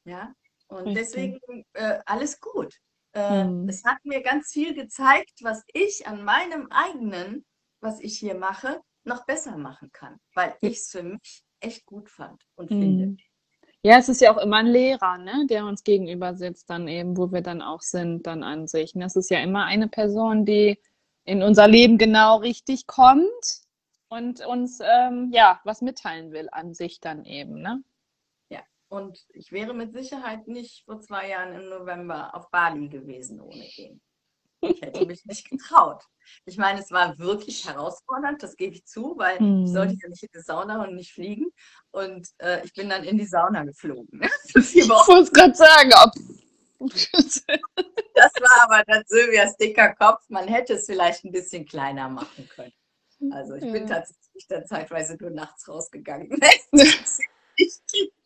[0.05, 0.35] Ja?
[0.69, 0.95] Und Richtig.
[0.95, 2.81] deswegen äh, alles gut.
[3.15, 3.69] Äh, Mhm.
[3.69, 7.45] Es hat mir ganz viel gezeigt, was ich an meinem eigenen,
[7.81, 12.11] was ich hier mache, noch besser machen kann, weil ich es für mich echt gut
[12.11, 13.07] fand und finde.
[13.07, 13.17] Mhm.
[13.83, 17.17] Ja, es ist ja auch immer ein Lehrer, ne, der uns gegenüber sitzt, dann eben,
[17.19, 18.95] wo wir dann auch sind, dann an sich.
[18.95, 20.79] Und es ist ja immer eine Person, die
[21.25, 23.61] in unser Leben genau richtig kommt
[24.09, 27.83] und uns ähm, ja was mitteilen will an sich dann eben, ne?
[28.95, 33.67] Und ich wäre mit Sicherheit nicht vor zwei Jahren im November auf Bali gewesen ohne
[33.77, 34.01] ihn.
[34.61, 36.05] Ich hätte mich nicht getraut.
[36.47, 39.65] Ich meine, es war wirklich herausfordernd, das gebe ich zu, weil Hm.
[39.65, 41.51] ich sollte ja nicht in die Sauna und nicht fliegen.
[41.91, 44.21] Und äh, ich bin dann in die Sauna geflogen.
[44.55, 46.13] Ich wollte es gerade sagen, ob
[48.15, 50.23] Das war aber dann Sylvias dicker Kopf.
[50.29, 52.73] Man hätte es vielleicht ein bisschen kleiner machen können.
[53.33, 53.97] Also ich bin Ja.
[53.97, 56.31] tatsächlich dann zeitweise nur nachts rausgegangen.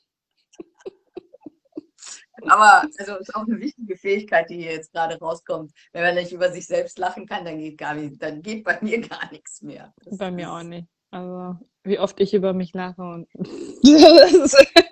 [2.43, 5.73] Aber also ist auch eine wichtige Fähigkeit, die hier jetzt gerade rauskommt.
[5.93, 8.79] Wenn man nicht über sich selbst lachen kann, dann geht gar nicht, dann geht bei
[8.81, 9.93] mir gar nichts mehr.
[10.05, 10.87] Das bei mir auch nicht.
[11.11, 13.29] Also wie oft ich über mich lache und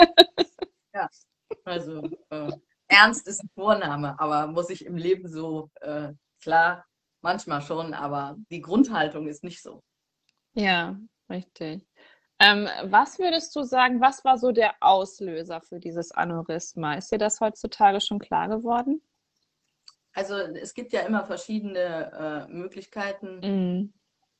[1.64, 2.52] Also äh,
[2.86, 6.84] ernst ist ein Vorname, aber muss ich im Leben so äh, klar,
[7.22, 9.82] manchmal schon, aber die Grundhaltung ist nicht so.
[10.54, 10.96] Ja,
[11.28, 11.84] richtig.
[12.38, 16.94] Ähm, was würdest du sagen, was war so der Auslöser für dieses Aneurysma?
[16.94, 19.02] Ist dir das heutzutage schon klar geworden?
[20.14, 22.10] Also es gibt ja immer verschiedene
[22.48, 23.92] äh, Möglichkeiten Mm,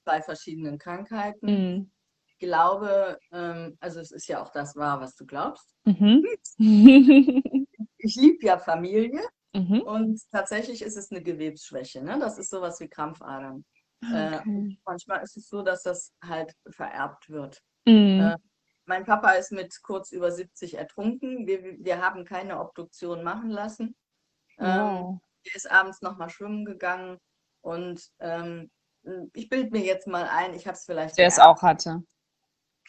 [0.04, 1.46] bei verschiedenen Krankheiten.
[1.46, 1.86] mm,
[2.26, 5.74] Ich glaube, ähm, also es ist ja auch das wahr, was du glaubst.
[5.86, 6.22] mhm.
[7.98, 9.20] Ich liebe ja Familie
[9.54, 9.82] Mhm.
[9.82, 12.02] und tatsächlich ist es eine Gewebsschwäche.
[12.02, 12.18] Ne?
[12.18, 13.64] Das ist sowas wie Krampfadern.
[14.10, 14.78] Äh, Okay.
[14.86, 17.62] manchmal ist es so, dass das halt vererbt wird.
[17.86, 18.36] Mm, Äh,
[18.84, 21.46] Mein Papa ist mit kurz über 70 ertrunken.
[21.46, 23.96] Wir, wir haben keine Obduktion machen lassen.
[24.58, 25.18] Ähm, wow.
[25.44, 27.18] er ist abends nochmal schwimmen gegangen
[27.62, 28.70] und ähm,
[29.34, 32.02] ich bilde mir jetzt mal ein, ich habe es vielleicht Der es auch hatte.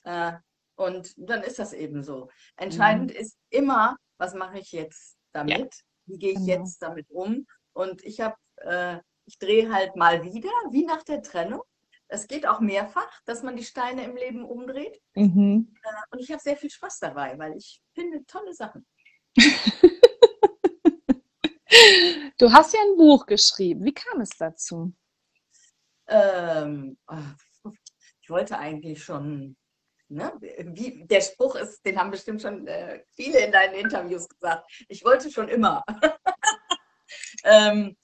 [0.03, 0.33] Äh,
[0.75, 2.29] und dann ist das eben so.
[2.55, 5.83] Entscheidend ist immer, was mache ich jetzt damit?
[6.05, 6.47] Wie gehe ich genau.
[6.47, 7.45] jetzt damit um?
[7.73, 11.61] Und ich habe, äh, ich drehe halt mal wieder, wie nach der Trennung.
[12.09, 15.01] Es geht auch mehrfach, dass man die Steine im Leben umdreht.
[15.15, 15.73] Mhm.
[16.11, 18.85] Und ich habe sehr viel Spaß dabei, weil ich finde tolle Sachen.
[22.37, 23.83] Du hast ja ein Buch geschrieben.
[23.83, 24.93] Wie kam es dazu?
[26.07, 27.33] Ähm, ah,
[28.21, 29.57] ich wollte eigentlich schon,
[30.07, 34.71] ne, wie der Spruch ist, den haben bestimmt schon äh, viele in deinen Interviews gesagt.
[34.87, 35.83] Ich wollte schon immer.
[37.43, 37.97] ähm,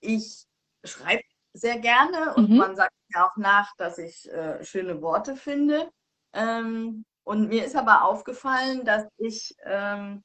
[0.00, 0.46] ich
[0.84, 1.22] schreibe
[1.60, 2.56] sehr gerne und Mhm.
[2.56, 5.90] man sagt mir auch nach, dass ich äh, schöne Worte finde.
[6.32, 10.22] Ähm, und mir ist aber aufgefallen, dass ich, ähm,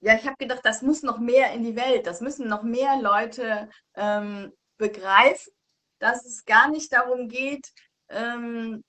[0.00, 3.00] ja, ich habe gedacht, das muss noch mehr in die Welt, das müssen noch mehr
[3.00, 5.52] Leute ähm, begreifen,
[6.00, 7.72] dass es gar nicht darum geht,
[8.08, 8.82] ähm,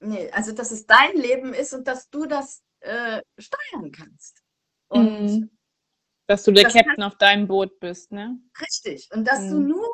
[0.00, 4.42] nee, also dass es dein Leben ist und dass du das äh, steuern kannst.
[4.88, 5.50] Und Mhm.
[6.28, 8.38] Dass du der Das Captain auf deinem Boot bist, ne?
[8.60, 9.08] Richtig.
[9.12, 9.68] Und dass du Mhm.
[9.68, 9.88] nur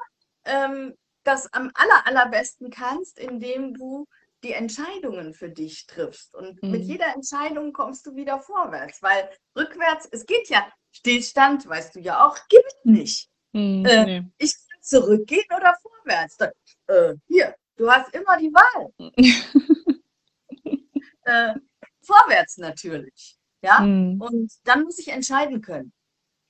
[0.45, 4.07] ähm, das am aller, allerbesten kannst, indem du
[4.43, 6.35] die Entscheidungen für dich triffst.
[6.35, 6.89] Und mit Mhm.
[6.89, 12.27] jeder Entscheidung kommst du wieder vorwärts, weil rückwärts, es geht ja, Stillstand, weißt du ja
[12.27, 13.31] auch, gibt nicht.
[13.53, 13.85] Mhm.
[13.87, 14.23] Äh, Nee.
[14.39, 16.37] Ich kann zurückgehen oder vorwärts.
[16.39, 16.51] Dann,
[16.89, 18.93] äh, hier, du hast immer die Wahl.
[21.25, 21.55] äh,
[22.03, 23.39] vorwärts natürlich.
[23.63, 23.81] Ja.
[23.81, 24.21] Mhm.
[24.21, 25.93] Und dann muss ich entscheiden können.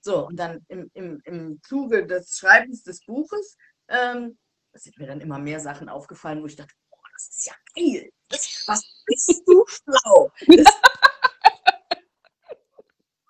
[0.01, 3.57] So, und dann im, im, im Zuge des Schreibens des Buches
[3.93, 4.39] ähm,
[4.75, 8.11] sind mir dann immer mehr Sachen aufgefallen, wo ich dachte, boah, das ist ja geil.
[8.29, 10.31] Das, was bist du schlau?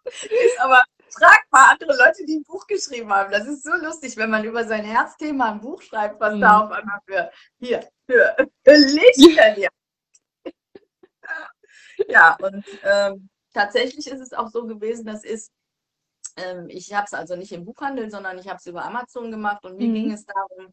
[0.04, 3.32] Ist aber, frag mal andere Leute, die ein Buch geschrieben haben.
[3.32, 6.40] Das ist so lustig, wenn man über sein Herzthema ein Buch schreibt, was Mhm.
[6.40, 9.68] da auf einmal für, hier, für, für Lichter hier.
[12.08, 15.50] Ja, und ähm, tatsächlich ist es auch so gewesen, das ist,
[16.36, 19.64] ähm, ich habe es also nicht im Buchhandel, sondern ich habe es über Amazon gemacht
[19.64, 19.94] und mir Mhm.
[19.94, 20.72] ging es darum,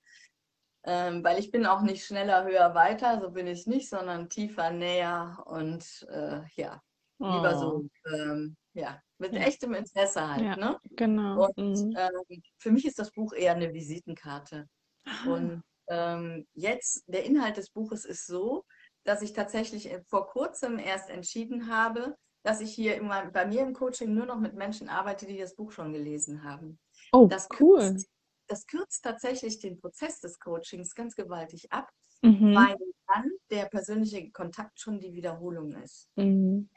[0.85, 4.71] ähm, weil ich bin auch nicht schneller, höher, weiter, so bin ich nicht, sondern tiefer,
[4.71, 6.81] näher und äh, ja,
[7.19, 9.41] lieber Oh, so, ähm, ja, mit Ja.
[9.41, 10.55] echtem Interesse halt, Ja.
[10.55, 10.79] ne?
[10.91, 11.45] Genau.
[11.45, 11.93] Und Mhm.
[11.95, 14.67] ähm, für mich ist das Buch eher eine Visitenkarte.
[15.05, 15.31] Ah.
[15.33, 18.63] Und ähm, jetzt, der Inhalt des Buches ist so,
[19.03, 23.61] dass ich tatsächlich äh, vor kurzem erst entschieden habe, dass ich hier immer bei mir
[23.61, 26.79] im Coaching nur noch mit Menschen arbeite, die das Buch schon gelesen haben.
[27.11, 27.79] Oh, Das cool.
[27.79, 28.09] kürzt,
[28.47, 31.89] das kürzt tatsächlich den Prozess des Coachings ganz gewaltig ab,
[32.21, 32.53] Mhm.
[32.55, 32.75] weil
[33.07, 36.09] dann der persönliche Kontakt schon die Wiederholung ist.
[36.15, 36.69] Mhm.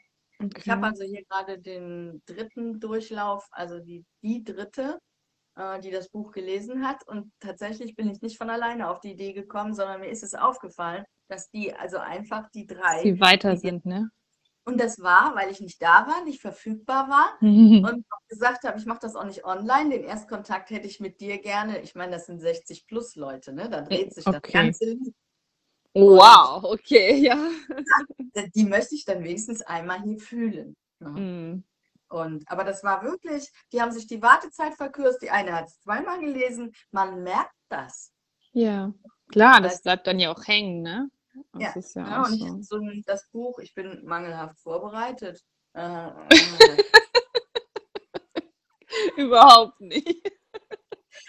[0.57, 0.89] Ich habe Okay.
[0.89, 4.99] also hier gerade den dritten Durchlauf, also die, die dritte,
[5.57, 7.07] äh, die das Buch gelesen hat.
[7.07, 10.35] Und tatsächlich bin ich nicht von alleine auf die Idee gekommen, sondern mir ist es
[10.35, 14.11] aufgefallen, dass die, also einfach die drei, Die weiter die- sind, ne?
[14.65, 18.79] Und das war, weil ich nicht da war, nicht verfügbar war und auch gesagt habe,
[18.79, 19.91] ich mache das auch nicht online.
[19.91, 21.81] Den Erstkontakt hätte ich mit dir gerne.
[21.81, 23.69] Ich meine, das sind 60 plus Leute, ne?
[23.69, 24.53] Da dreht sich das Okay.
[24.53, 25.15] ganze Leben.
[25.95, 27.37] Wow, okay, ja.
[28.55, 30.77] Die möchte ich dann wenigstens einmal hier fühlen.
[31.01, 31.09] Ne?
[31.11, 31.65] Mhm.
[32.09, 35.23] Und, aber das war wirklich, die haben sich die Wartezeit verkürzt.
[35.23, 36.73] Die eine hat es zweimal gelesen.
[36.91, 38.13] Man merkt das.
[38.53, 38.93] Ja,
[39.29, 41.11] klar, das Weißt- bleibt dann ja auch hängen, ne?
[41.53, 42.63] Das Ja, ist ja Ja, auch und ich, so.
[42.63, 45.43] so ein- das Buch, ich bin mangelhaft vorbereitet.
[45.75, 46.29] Äh, äh,
[49.17, 50.07] Überhaupt nicht.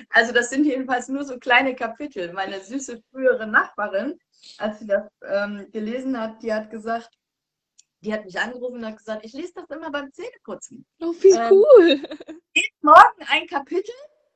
[0.09, 2.33] also das sind jedenfalls nur so kleine Kapitel.
[2.33, 4.17] Meine süße frühere Nachbarin,
[4.57, 7.09] als sie das ähm, gelesen hat, die hat gesagt,
[8.01, 10.85] die hat mich angerufen und hat gesagt, ich lese das immer beim Zähneputzen.
[11.01, 12.03] Oh, wie Ähm, cool.
[12.81, 13.93] Morgen ein Kapitel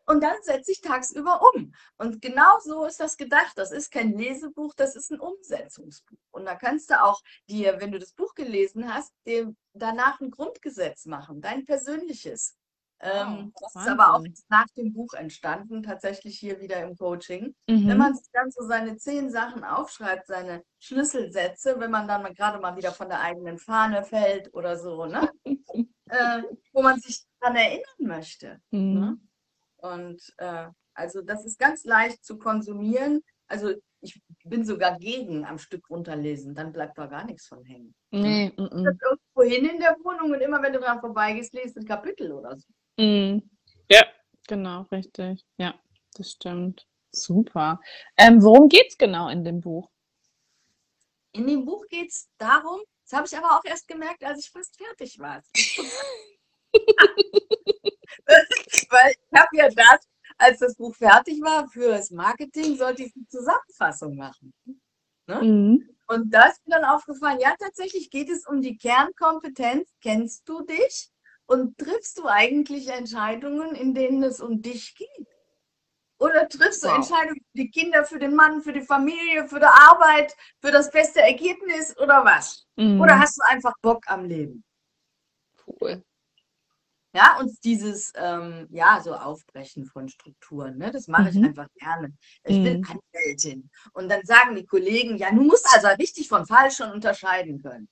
[0.08, 1.74] und dann setze ich tagsüber um.
[1.98, 3.54] Und genau so ist das gedacht.
[3.58, 6.18] Das ist kein Lesebuch, das ist ein Umsetzungsbuch.
[6.32, 10.32] Und da kannst du auch dir, wenn du das Buch gelesen hast, dir danach ein
[10.32, 12.56] Grundgesetz machen, dein persönliches.
[13.00, 17.54] Ähm, Wow, das ist aber auch nach dem Buch entstanden, tatsächlich hier wieder im Coaching.
[17.68, 17.88] Mhm.
[17.88, 22.34] Wenn man sich dann so seine zehn Sachen aufschreibt, seine Schlüsselsätze, wenn man dann mal
[22.34, 25.30] gerade mal wieder von der eigenen Fahne fällt oder so, ne?
[26.10, 26.42] äh,
[26.72, 28.62] wo man sich daran erinnern möchte.
[28.72, 29.28] Mhm.
[29.78, 33.24] Und äh, also das ist ganz leicht zu konsumieren.
[33.48, 37.96] Also ich bin sogar gegen am Stück runterlesen, dann bleibt da gar nichts von hängen.
[38.12, 38.86] Nee, Das mhm.
[38.86, 42.58] irgendwo hin in der Wohnung und immer wenn du dran vorbeigehst, liest ein Kapitel oder
[42.58, 42.68] so.
[42.98, 43.50] Mhm.
[43.90, 44.06] Ja,
[44.48, 45.46] genau, richtig.
[45.58, 45.80] Ja,
[46.16, 46.88] das stimmt.
[47.12, 47.80] Super.
[48.18, 49.90] Ähm, worum geht's genau in dem Buch?
[51.32, 54.50] In dem Buch geht es darum, das habe ich aber auch erst gemerkt, als ich
[54.50, 55.42] fast fertig war.
[58.90, 60.00] Weil ich habe ja das,
[60.38, 64.54] als das Buch fertig war, für das Marketing sollte ich eine Zusammenfassung machen.
[65.28, 65.90] Mhm.
[66.08, 69.90] Und da ist mir dann aufgefallen, ja, tatsächlich geht es um die Kernkompetenz.
[70.02, 71.12] Kennst du dich?
[71.46, 75.28] Und triffst du eigentlich Entscheidungen, in denen es um dich geht?
[76.20, 76.96] Oder triffst du Wow.
[76.98, 80.90] Entscheidungen für die Kinder, für den Mann, für die Familie, für die Arbeit, für das
[80.92, 82.66] beste Ergebnis oder was?
[82.76, 83.00] Mhm.
[83.00, 84.64] Oder hast du einfach Bock am Leben?
[85.82, 86.04] cool.
[87.14, 91.46] Ja, und dieses, ähm, ja, so Aufbrechen von Strukturen, ne, das mache ich Mhm.
[91.46, 92.14] einfach gerne.
[92.44, 93.00] Ich bin Mhm.
[93.16, 93.70] Anwältin.
[93.94, 97.88] Und dann sagen die Kollegen, ja, du musst also richtig von falsch schon unterscheiden können.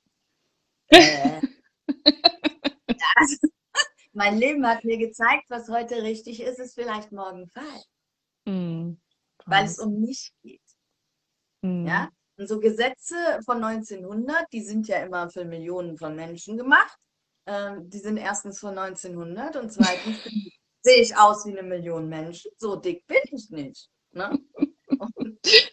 [0.89, 1.41] Äh,
[3.15, 3.38] also,
[4.13, 7.86] mein Leben hat mir gezeigt, was heute richtig ist, ist vielleicht morgen falsch,
[8.45, 8.99] Mhm.
[9.45, 10.62] weil es um mich geht.
[11.62, 11.88] Mhm.
[11.88, 12.10] Ja?
[12.38, 16.97] Und so Gesetze von 1900, die sind ja immer für Millionen von Menschen gemacht.
[17.47, 20.17] Ähm, die sind erstens von 1900 und zweitens
[20.81, 22.51] sehe ich aus wie eine Million Menschen.
[22.58, 23.89] So dick bin ich nicht.
[24.12, 24.39] Ne?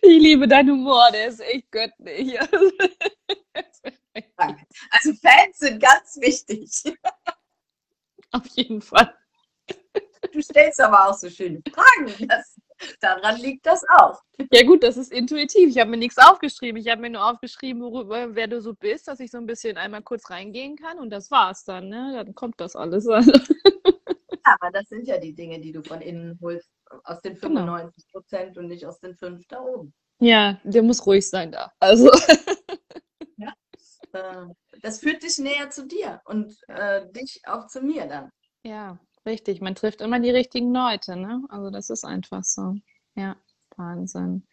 [0.03, 2.39] Ich liebe deinen Humor, der ist echt göttlich.
[4.37, 4.67] Danke.
[4.91, 6.71] Also Fans sind ganz wichtig.
[8.33, 9.15] Auf jeden Fall.
[10.33, 12.29] Du stellst aber auch so schöne Fragen.
[12.29, 12.59] Das,
[13.01, 14.21] daran liegt das auch.
[14.53, 15.69] Ja gut, das ist intuitiv.
[15.69, 16.81] Ich habe mir nichts aufgeschrieben.
[16.81, 19.77] Ich habe mir nur aufgeschrieben, worüber, wer du so bist, dass ich so ein bisschen
[19.77, 22.13] einmal kurz reingehen kann und das war's dann, ne?
[22.15, 23.07] Dann kommt das alles.
[24.45, 26.69] Aber das sind ja die Dinge, die du von innen holst,
[27.05, 27.61] aus den Genau.
[27.61, 29.95] 95 Prozent und nicht aus den 5 da oben.
[30.21, 31.73] Ja, der muss ruhig sein da.
[31.81, 32.11] Also.
[34.13, 34.47] Äh,
[34.83, 38.31] Das führt dich näher zu dir und äh, dich auch zu mir dann.
[38.65, 39.61] Ja, richtig.
[39.61, 41.43] Man trifft immer die richtigen Leute, ne?
[41.49, 42.75] Also das ist einfach so.
[43.15, 43.37] Ja,
[43.77, 44.47] Wahnsinn.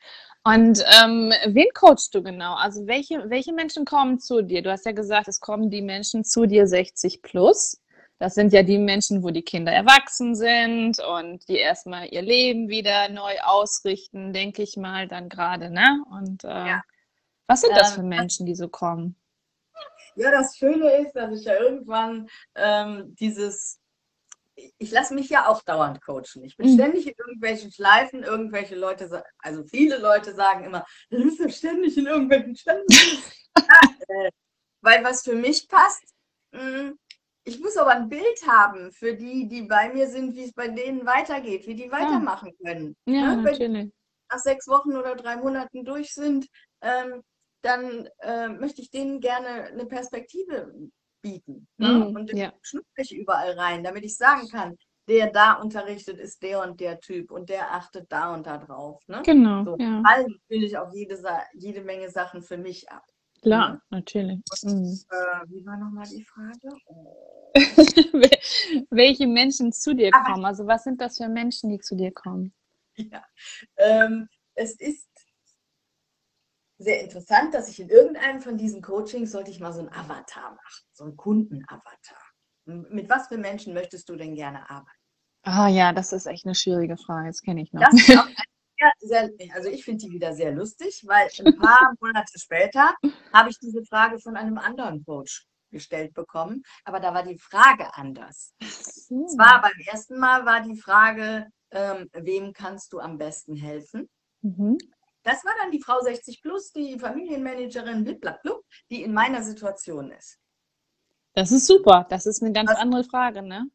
[0.43, 2.55] Und ähm, wen coachst du genau?
[2.55, 4.61] Also welche, welche Menschen kommen zu dir?
[4.61, 7.81] Du hast ja gesagt, es kommen die Menschen zu dir 60 plus.
[8.19, 12.67] Das sind ja die Menschen, wo die Kinder erwachsen sind und die erstmal ihr Leben
[12.67, 16.03] wieder neu ausrichten, denke ich mal, dann gerade, ne?
[16.11, 16.83] Und äh, Ja.
[17.47, 19.15] was sind das Ähm, für Menschen, die so kommen?
[20.15, 23.78] Ja, das Schöne ist, dass ich ja irgendwann ähm, dieses,
[24.77, 26.43] ich lasse mich ja auch dauernd coachen.
[26.43, 26.73] Ich bin Mhm.
[26.73, 31.97] ständig in irgendwelchen Schleifen, irgendwelche Leute, also viele Leute sagen immer, du bist ja ständig
[31.97, 32.85] in irgendwelchen Schleifen.
[34.09, 34.31] äh,
[34.81, 36.03] weil was für mich passt,
[36.51, 36.93] mh,
[37.45, 40.67] ich muss aber ein Bild haben für die, die bei mir sind, wie es bei
[40.67, 42.95] denen weitergeht, wie die weitermachen können.
[43.05, 43.43] Ja, ne?
[43.43, 43.91] Wenn natürlich.
[44.31, 46.47] nach sechs Wochen oder drei Monaten durch sind,
[46.81, 47.23] ähm,
[47.61, 50.73] dann äh, möchte ich denen gerne eine Perspektive
[51.21, 51.67] bieten.
[51.77, 51.89] Ne?
[51.89, 52.53] Mhm, Und ja.
[52.61, 54.77] schlüpfe ich überall rein, damit ich sagen kann,
[55.07, 59.01] der da unterrichtet ist der und der Typ und der achtet da und da drauf.
[59.07, 59.21] Ne?
[59.25, 60.03] Genau, So, ja.
[60.05, 63.03] Fallen natürlich auch jede, Sa- jede Menge Sachen für mich ab.
[63.41, 64.39] Klar, natürlich.
[64.63, 64.99] Mhm.
[65.09, 66.69] Äh, wie war nochmal die Frage?
[66.87, 67.51] Oh.
[67.55, 70.45] Wel- Welche Menschen zu dir Aber- kommen?
[70.45, 72.53] Also was sind das für Menschen, die zu dir kommen?
[72.95, 73.23] Ja.
[73.77, 75.08] Ähm, es ist
[76.79, 80.51] sehr interessant, dass ich in irgendeinem von diesen Coachings sollte ich mal so einen Avatar
[80.51, 82.23] machen, so einen Kundenavatar.
[82.65, 84.89] Mit was für Menschen möchtest du denn gerne arbeiten?
[85.43, 87.27] Ah ja, das ist echt eine schwierige Frage.
[87.27, 87.81] Das kenne ich noch.
[87.81, 88.27] Das ist auch
[88.99, 92.93] sehr, sehr, also ich finde die wieder sehr lustig, weil ein paar Monate später
[93.33, 97.93] habe ich diese Frage von einem anderen Coach gestellt bekommen, aber da war die Frage
[97.93, 98.53] anders.
[98.59, 104.09] Zwar beim ersten Mal war die Frage, ähm, wem kannst du am besten helfen?
[104.41, 104.77] Mhm.
[105.29, 110.39] Das war dann die Frau 60 plus, die Familienmanagerin, bliblablub, die in meiner Situation ist.
[111.33, 112.07] Das ist super.
[112.09, 113.69] Das ist eine ganz Was- andere Frage, ne?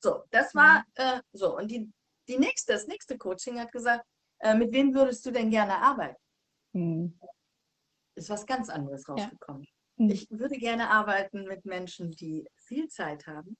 [0.00, 1.56] So, das war äh, so.
[1.56, 1.90] Und die,
[2.28, 4.04] die nächste, das nächste Coaching hat gesagt,
[4.40, 6.22] äh, mit wem würdest du denn gerne arbeiten?
[6.72, 7.18] Mhm.
[8.14, 9.66] Ist was ganz anderes rausgekommen.
[9.96, 10.10] Mhm.
[10.10, 13.56] Ich würde gerne arbeiten mit Menschen, die viel Zeit haben,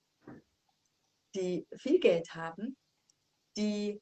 [1.34, 2.76] die viel Geld haben,
[3.56, 4.00] die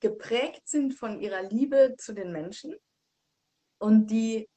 [0.00, 2.74] geprägt sind von ihrer Liebe zu den Menschen
[3.78, 4.48] und die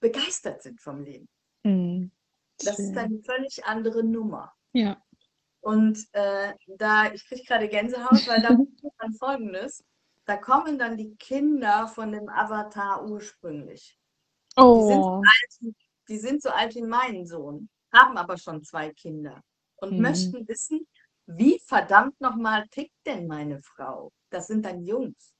[0.00, 1.28] begeistert sind vom Leben.
[1.64, 2.10] Mhm.
[2.58, 4.52] Das ist eine völlig andere Nummer.
[4.72, 5.02] Ja.
[5.60, 9.84] Und äh, da, ich kriege gerade Gänsehaut, weil da passiert dann Folgendes.
[10.24, 13.98] Da kommen dann die Kinder von dem Avatar ursprünglich.
[14.56, 15.22] Oh.
[16.08, 19.42] Die sind so alt wie mein Sohn, haben aber schon zwei Kinder
[19.76, 20.02] und Mhm.
[20.02, 20.86] möchten wissen,
[21.26, 24.12] wie verdammt nochmal tickt denn meine Frau?
[24.36, 25.32] Das sind dann Jungs.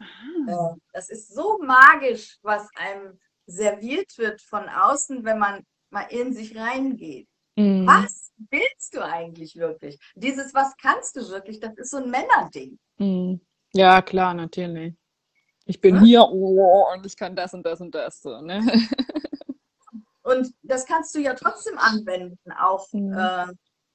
[0.00, 0.06] Ah.
[0.48, 6.32] Äh, Das ist so magisch, was einem serviert wird von außen, wenn man mal in
[6.32, 7.28] sich reingeht.
[7.56, 7.86] Mhm.
[7.86, 9.98] Was willst du eigentlich wirklich?
[10.14, 12.78] Dieses, was kannst du wirklich, das ist so ein Männerding.
[12.96, 13.42] Mhm.
[13.74, 14.94] Ja, klar, natürlich.
[15.66, 16.00] Ich bin Ne?
[16.00, 18.60] hier oh, und ich kann das und das und das so, ne?
[20.22, 22.86] Und das kannst du ja trotzdem anwenden, auch.
[22.92, 23.12] Mhm.
[23.12, 23.46] Äh,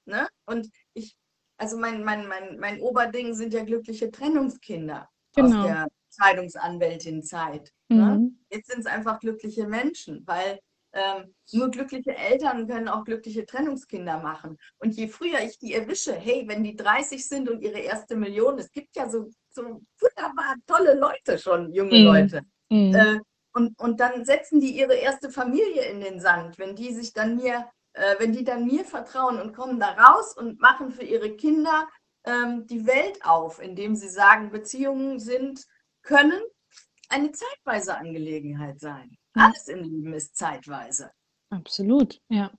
[0.06, 0.28] ne?
[0.46, 1.18] Und ich,
[1.58, 5.60] also mein, mein, mein, mein Oberding sind ja glückliche Trennungskinder Genau.
[5.60, 5.88] aus der
[6.18, 7.72] Scheidungsanwältin-Zeit.
[7.90, 8.18] Ne?
[8.20, 8.40] Mhm.
[8.50, 10.60] Jetzt sind es einfach glückliche Menschen, weil
[10.94, 14.58] ähm, nur glückliche Eltern können auch glückliche Trennungskinder machen.
[14.78, 18.58] Und je früher ich die erwische, hey, wenn die 30 sind und ihre erste Million,
[18.58, 22.06] es gibt ja so, so wunderbar tolle Leute schon, junge Mhm.
[22.06, 22.42] Leute.
[22.70, 22.96] Mhm.
[22.96, 23.20] Äh,
[23.54, 27.36] und, und dann setzen die ihre erste Familie in den Sand, wenn die sich dann
[27.36, 31.36] mir, äh, wenn die dann mir vertrauen und kommen da raus und machen für ihre
[31.36, 31.88] Kinder
[32.24, 35.66] ähm, die Welt auf, indem sie sagen, Beziehungen sind,
[36.02, 36.40] können
[37.10, 39.18] eine zeitweise Angelegenheit sein.
[39.36, 39.48] Ja.
[39.48, 41.12] Alles im Leben ist zeitweise.
[41.50, 42.52] Absolut, ja.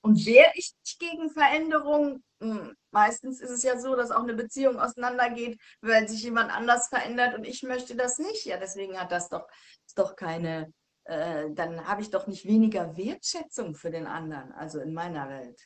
[0.00, 2.22] Und wehre ich mich gegen Veränderung?
[2.40, 6.86] Hm, Meistens ist es ja so, dass auch eine Beziehung auseinandergeht, weil sich jemand anders
[6.86, 8.44] verändert und ich möchte das nicht.
[8.44, 9.48] Ja, deswegen hat das doch,
[9.84, 10.72] ist doch keine,
[11.04, 15.60] äh, dann habe ich doch nicht weniger Wertschätzung für den anderen, also in meiner Welt.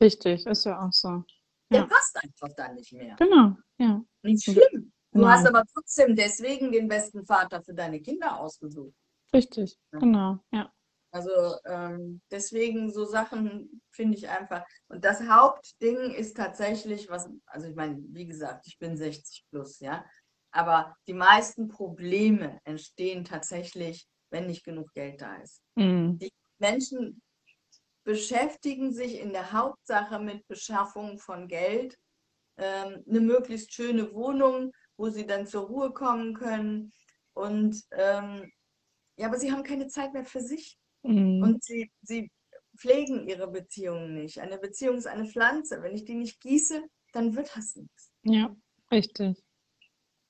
[0.00, 1.24] Richtig, ist ja auch so.
[1.70, 1.86] Der Ja.
[1.86, 3.16] passt einfach dann nicht mehr.
[3.16, 4.02] Genau, ja.
[4.22, 4.92] Nicht schlimm.
[5.12, 5.30] Du Nein.
[5.32, 8.94] hast aber trotzdem deswegen den besten Vater für deine Kinder ausgesucht.
[9.34, 9.98] Richtig, Ja.
[9.98, 10.72] genau, ja.
[11.14, 11.30] Also
[11.66, 14.64] ähm, deswegen so Sachen finde ich einfach.
[14.88, 19.78] Und das Hauptding ist tatsächlich, was, also ich meine, wie gesagt, ich bin 60 plus,
[19.80, 20.04] ja.
[20.52, 25.60] Aber die meisten Probleme entstehen tatsächlich, wenn nicht genug Geld da ist.
[25.76, 26.18] Mhm.
[26.58, 27.22] Menschen
[28.04, 31.96] beschäftigen sich in der Hauptsache mit Beschaffung von Geld,
[32.56, 36.92] ähm, eine möglichst schöne Wohnung, wo sie dann zur Ruhe kommen können.
[37.34, 38.50] Und ähm,
[39.16, 40.76] ja, aber sie haben keine Zeit mehr für sich.
[41.02, 41.42] Mhm.
[41.42, 42.30] Und sie, sie
[42.76, 44.38] pflegen ihre Beziehungen nicht.
[44.40, 45.82] Eine Beziehung ist eine Pflanze.
[45.82, 48.12] Wenn ich die nicht gieße, dann wird das nichts.
[48.24, 48.54] Ja,
[48.90, 49.42] richtig.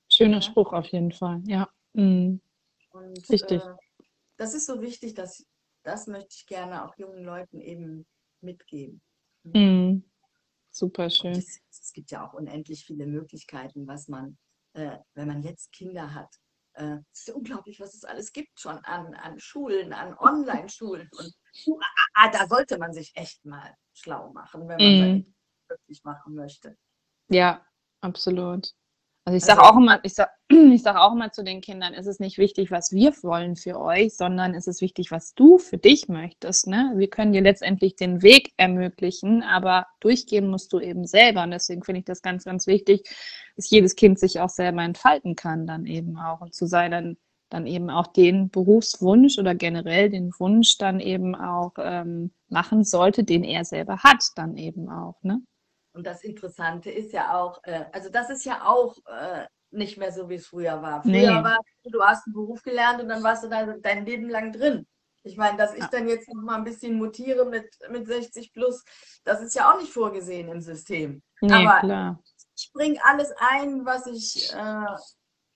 [0.09, 0.43] Schöner Ja.
[0.43, 1.69] Spruch auf jeden Fall, ja.
[1.95, 2.41] Mhm.
[2.91, 3.63] Und Richtig.
[3.63, 3.75] Äh,
[4.37, 5.45] das ist so wichtig, dass
[5.85, 8.07] das möchte ich gerne auch jungen Leuten eben
[8.41, 9.01] mitgeben.
[9.43, 10.05] Mhm.
[10.71, 11.33] Super schön.
[11.33, 14.39] Es, es gibt ja auch unendlich viele Möglichkeiten, was man,
[14.75, 16.35] äh, wenn man jetzt Kinder hat.
[16.75, 21.09] Äh, es ist unglaublich, was es alles gibt schon an, an Schulen, an Online-Schulen.
[21.19, 21.35] Und
[22.15, 25.23] ah, da sollte man sich echt mal schlau machen, wenn man Mhm.
[25.25, 25.33] Kinder
[25.69, 26.77] glücklich machen möchte.
[27.29, 27.67] Ja,
[28.01, 28.73] absolut.
[29.25, 31.95] Also ich Also- sage auch immer, ich sag, ich sag auch immer zu den Kindern,
[31.95, 35.59] es ist nicht wichtig, was wir wollen für euch, sondern es ist wichtig, was du
[35.59, 36.67] für dich möchtest.
[36.67, 36.93] Ne?
[36.97, 41.45] Wir können dir letztendlich den Weg ermöglichen, aber durchgehen musst du eben selber.
[41.45, 43.09] Und deswegen finde ich das ganz, ganz wichtig,
[43.57, 47.17] dass jedes Kind sich auch selber entfalten kann, dann eben auch und zu seinen
[47.49, 53.25] dann eben auch den Berufswunsch oder generell den Wunsch dann eben auch ähm, machen sollte,
[53.25, 55.23] den er selber hat, dann eben auch.
[55.23, 55.43] Ne?
[55.95, 60.13] Und das Interessante ist ja auch, äh, also das ist ja auch äh, nicht mehr
[60.13, 61.03] so, wie es früher war.
[61.03, 61.45] Früher Nee.
[61.45, 64.87] war, du hast einen Beruf gelernt und dann warst du da dein Leben lang drin.
[65.25, 68.83] Ich meine, dass ich dann jetzt noch mal ein bisschen mutiere mit, mit 60 plus,
[69.25, 71.23] das ist ja auch nicht vorgesehen im System.
[71.41, 72.23] Nee, Aber- klar.
[72.57, 74.87] Ich bringe alles ein, was ich, äh,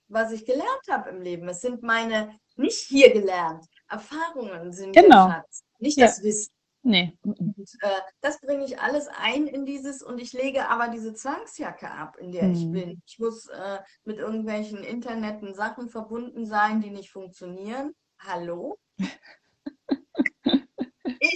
[0.09, 1.47] was ich gelernt habe im Leben.
[1.49, 5.27] Es sind meine, nicht hier gelernt, Erfahrungen sind Genau.
[5.27, 6.07] der Schatz, nicht Ja.
[6.07, 6.53] das Wissen.
[6.87, 7.19] Nee.
[7.25, 7.35] mhm.
[7.57, 11.91] Und, äh, das bringe ich alles ein in dieses und ich lege aber diese Zwangsjacke
[11.91, 12.73] ab, in der ich Mhm.
[12.73, 13.03] bin.
[13.07, 17.93] Ich muss äh, mit irgendwelchen Interneten Sachen verbunden sein, die nicht funktionieren.
[18.21, 18.79] Hallo?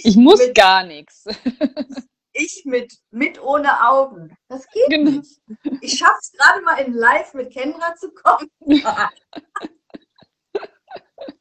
[0.03, 1.25] Ich muss mit, gar nichts.
[2.33, 4.35] ich mit, mit ohne Augen.
[4.47, 5.11] Das geht Genau.
[5.11, 5.41] nicht.
[5.81, 8.49] Ich schaffe es gerade mal in Live mit Kendra zu kommen.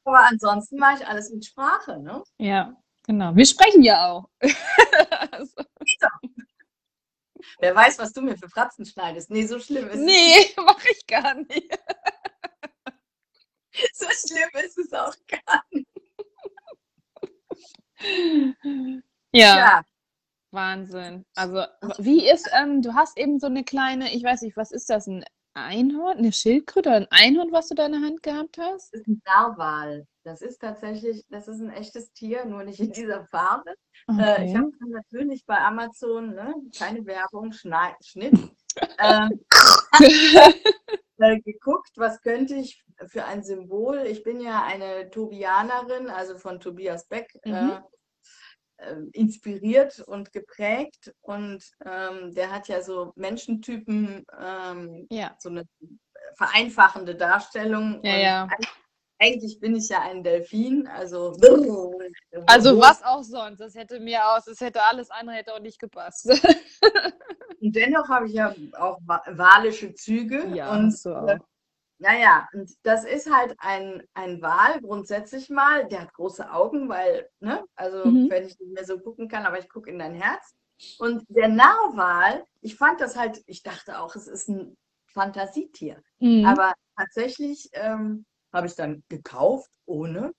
[0.05, 2.23] aber ansonsten mache ich alles mit Sprache, ne?
[2.39, 2.75] Ja,
[3.11, 3.35] genau.
[3.35, 4.29] Wir sprechen ja auch.
[5.33, 5.63] Also,
[7.59, 9.31] Wer weiß, was du mir für Fratzen schneidest.
[9.31, 11.73] Nee, so schlimm ist nee, mache ich gar nicht.
[11.73, 11.79] es.
[13.95, 15.87] So schlimm ist es auch gar nicht.
[19.33, 19.85] Ja, Ja,
[20.51, 21.25] Wahnsinn.
[21.35, 21.65] Also,
[21.99, 25.07] wie ist, ähm, du hast eben so eine kleine, ich weiß nicht, was ist das,
[25.07, 28.93] ein Einhorn, eine Schildkröte oder ein Einhorn, was du da in der Hand gehabt hast?
[28.93, 30.07] das ist ein Narwal.
[30.23, 33.75] Das ist tatsächlich, das ist ein echtes Tier, nur nicht in dieser Farbe.
[34.19, 34.57] Äh, ich Okay.
[34.57, 38.35] habe natürlich bei Amazon, ne, keine Werbung, Schneid, Schnitt,
[38.99, 39.29] äh,
[41.19, 43.99] äh, geguckt, was könnte ich für ein Symbol.
[44.07, 47.35] Ich bin ja eine Tobianerin, also von Tobias Beck.
[47.43, 47.83] Äh, Mhm.
[48.79, 55.37] äh, inspiriert und geprägt und ähm, der hat ja so Menschentypen, ähm, Ja.
[55.39, 55.65] so eine
[56.37, 58.03] vereinfachende Darstellung.
[58.03, 58.49] Ja, ja.
[59.23, 61.37] Eigentlich bin ich ja ein Delfin, also
[62.47, 63.61] Also was auch sonst.
[63.61, 66.27] Das hätte mir aus, das hätte alles andere hätte auch nicht gepasst.
[67.61, 71.39] Und dennoch habe ich ja auch wa- walische Züge und hast du äh, auch.
[71.99, 75.87] Naja, und das ist halt ein, ein Wal grundsätzlich mal.
[75.89, 78.31] Der hat große Augen, weil, ne, also Mhm.
[78.31, 80.55] wenn ich nicht mehr so gucken kann, aber ich gucke in dein Herz.
[80.99, 84.75] Und der Narwal, ich fand das halt, ich dachte auch, es ist ein
[85.13, 86.03] Fantasietier.
[86.21, 86.47] Mhm.
[86.47, 90.35] Aber tatsächlich ähm, habe ich dann gekauft, ohne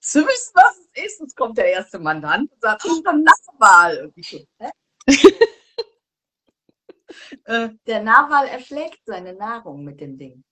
[0.00, 1.20] zu wissen, was es ist.
[1.20, 4.06] Jetzt kommt der erste Mandant und sagt, oh, ein Narwal.
[4.06, 4.70] Und ich so, hä?
[7.44, 10.44] äh, der Narwal erschlägt seine Nahrung mit dem Ding.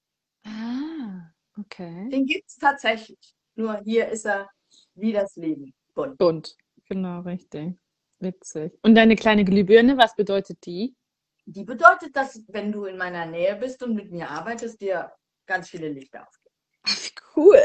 [0.44, 2.08] Ah, okay.
[2.10, 3.34] Den gibt es tatsächlich.
[3.54, 4.50] Nur hier ist er
[4.94, 5.72] wie das Leben.
[5.94, 6.18] Bunt.
[6.18, 6.56] Bunt.
[6.88, 7.76] Genau, richtig.
[8.18, 8.72] Witzig.
[8.82, 10.94] Und deine kleine Glühbirne, was bedeutet die?
[11.46, 15.12] Die bedeutet, dass, wenn du in meiner Nähe bist und mit mir arbeitest, dir
[15.46, 16.43] ganz viele Lichter aufgehen.
[16.86, 17.60] Ach, cool.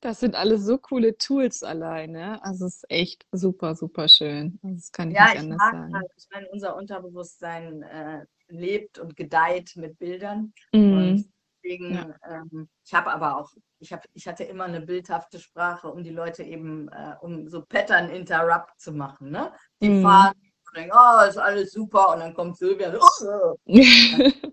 [0.00, 2.42] Das sind alles so coole Tools alleine.
[2.42, 4.58] Also es ist echt super, super schön.
[4.62, 5.94] Also das kann ich Ja, nicht ich anders mag sagen.
[5.94, 10.52] halt, ich meine, unser Unterbewusstsein äh, lebt und gedeiht mit Bildern.
[10.72, 10.92] Mhm.
[10.96, 11.30] Und
[11.62, 12.16] deswegen, Ja.
[12.28, 16.10] ähm, ich habe aber auch, ich, hab, ich hatte immer eine bildhafte Sprache, um die
[16.10, 19.30] Leute eben, äh, um so Pattern Interrupt zu machen.
[19.30, 19.52] Ne?
[19.82, 20.02] Die Mhm.
[20.02, 20.32] fahren
[20.68, 22.12] und denken, oh, ist alles super.
[22.14, 24.50] Und dann kommt Silvia, so, oh.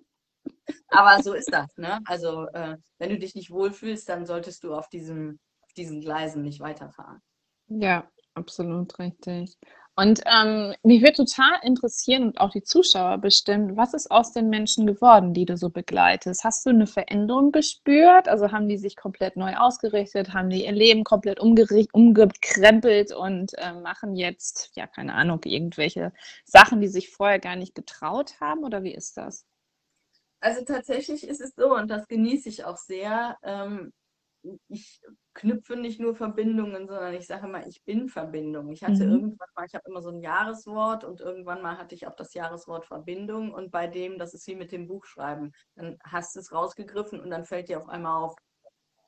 [0.89, 1.99] Aber so ist das, ne?
[2.05, 6.41] Also, äh, wenn du dich nicht wohlfühlst, dann solltest du auf diesem, auf diesen Gleisen
[6.41, 7.21] nicht weiterfahren.
[7.67, 9.57] Ja, absolut richtig.
[9.99, 14.47] Und ähm, mich würde total interessieren und auch die Zuschauer bestimmt, was ist aus den
[14.47, 16.43] Menschen geworden, die du so begleitest?
[16.43, 18.27] Hast du eine Veränderung gespürt?
[18.27, 20.35] Also haben die sich komplett neu ausgerichtet?
[20.35, 26.13] Haben die ihr Leben komplett umgekrempelt und äh, machen jetzt, ja, keine Ahnung, irgendwelche
[26.45, 28.63] Sachen, die sich vorher gar nicht getraut haben?
[28.65, 29.47] Oder wie ist das?
[30.47, 33.37] Also tatsächlich ist es so, und das genieße ich auch sehr.
[33.43, 33.91] Ähm,
[34.69, 35.01] ich
[35.33, 38.71] knüpfe nicht nur Verbindungen, sondern ich sage immer, ich bin Verbindung.
[38.71, 39.09] Ich hatte Mhm.
[39.09, 42.33] irgendwann mal, ich habe immer so ein Jahreswort und irgendwann mal hatte ich auch das
[42.33, 46.53] Jahreswort Verbindung und bei dem, das ist wie mit dem Buchschreiben, dann hast du es
[46.53, 48.35] rausgegriffen und dann fällt dir auf einmal auf,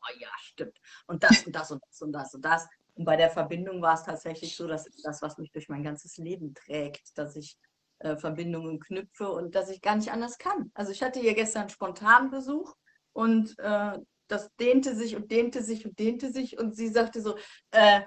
[0.02, 0.78] oh ja, stimmt.
[1.08, 2.68] Und das und das und das und das und das.
[2.96, 6.18] Und bei der Verbindung war es tatsächlich so, dass das, was mich durch mein ganzes
[6.18, 7.58] Leben trägt, dass ich
[8.00, 10.72] äh, Verbindungen knüpfe und dass ich gar nicht anders kann.
[10.74, 12.76] Also ich hatte hier gestern spontan Besuch
[13.14, 17.36] und äh, das dehnte sich und dehnte sich und dehnte sich und sie sagte so,
[17.72, 18.02] äh,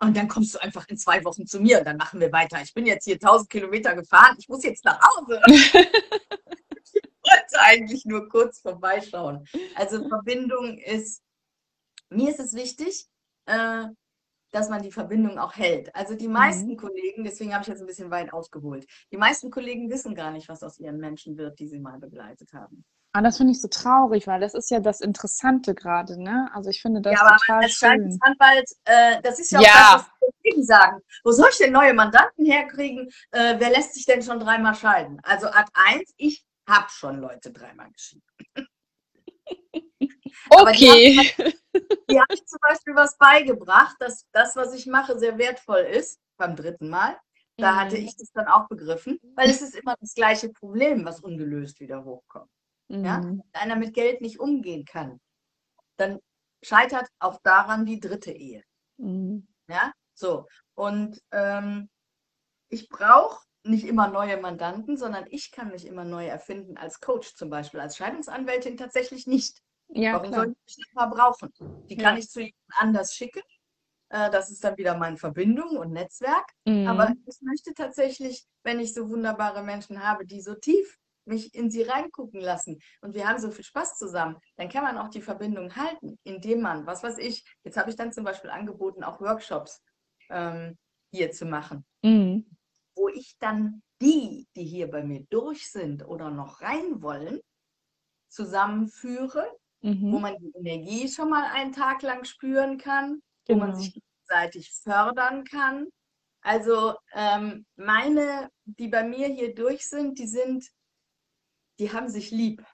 [0.00, 2.60] und dann kommst du einfach in zwei Wochen zu mir und dann machen wir weiter.
[2.62, 5.40] Ich bin jetzt hier 1000 Kilometer gefahren, ich muss jetzt nach Hause.
[5.46, 9.46] ich wollte eigentlich nur kurz vorbeischauen.
[9.74, 11.22] Also Verbindung ist,
[12.10, 13.06] mir ist es wichtig,
[13.46, 13.86] äh,
[14.56, 15.94] dass man die Verbindung auch hält.
[15.94, 19.90] Also die meisten Kollegen, deswegen habe ich jetzt ein bisschen weit ausgeholt, die meisten Kollegen
[19.90, 22.82] wissen gar nicht, was aus ihren Menschen wird, die sie mal begleitet haben.
[23.12, 26.50] Ah, das finde ich so traurig, weil das ist ja das Interessante gerade, ne?
[26.54, 27.88] Also ich finde das ja, aber total als schön.
[27.88, 29.72] Scheidungsanwalt, äh, das ist ja auch Ja.
[29.74, 31.00] das, was die Kollegen sagen.
[31.24, 33.10] Wo soll ich denn neue Mandanten herkriegen?
[33.32, 35.20] Äh, wer lässt sich denn schon dreimal scheiden?
[35.22, 38.22] Also Art 1, ich habe schon Leute dreimal geschieden.
[40.50, 41.30] aber Okay.
[42.10, 46.20] Die habe ich zum Beispiel was beigebracht, dass das, was ich mache, sehr wertvoll ist
[46.36, 47.16] beim dritten Mal.
[47.58, 47.76] Da Mhm.
[47.76, 51.80] hatte ich das dann auch begriffen, weil es ist immer das gleiche Problem, was ungelöst
[51.80, 52.50] wieder hochkommt.
[52.88, 53.18] Ja?
[53.18, 53.42] Mhm.
[53.52, 55.20] Wenn einer mit Geld nicht umgehen kann,
[55.96, 56.20] dann
[56.62, 58.62] scheitert auch daran die dritte Ehe.
[58.98, 59.46] Mhm.
[59.68, 60.46] Ja, so.
[60.74, 61.88] Und ähm,
[62.68, 67.34] ich brauche nicht immer neue Mandanten, sondern ich kann mich immer neu erfinden als Coach
[67.34, 69.62] zum Beispiel, als Scheidungsanwältin tatsächlich nicht.
[69.88, 70.44] Ja, Warum klar.
[70.44, 71.50] soll ich die mal brauchen?
[71.88, 72.18] Die kann Ja.
[72.18, 73.42] ich zu jemand anders schicken.
[74.10, 76.52] Äh, das ist dann wieder meine Verbindung und Netzwerk.
[76.66, 76.88] Mhm.
[76.88, 81.70] Aber ich möchte tatsächlich, wenn ich so wunderbare Menschen habe, die so tief mich in
[81.70, 85.22] sie reingucken lassen und wir haben so viel Spaß zusammen, dann kann man auch die
[85.22, 89.20] Verbindung halten, indem man, was weiß ich, jetzt habe ich dann zum Beispiel angeboten, auch
[89.20, 89.82] Workshops
[90.30, 90.76] ähm,
[91.12, 92.46] hier zu machen, Mhm.
[92.94, 97.40] wo ich dann die, die hier bei mir durch sind oder noch rein wollen,
[98.28, 99.46] zusammenführe,
[99.86, 100.20] wo Mhm.
[100.20, 103.80] man die Energie schon mal einen Tag lang spüren kann, wo man Genau.
[103.80, 105.88] sich gegenseitig fördern kann.
[106.42, 110.68] Also ähm, meine, die bei mir hier durch sind, die sind,
[111.78, 112.64] die haben sich lieb.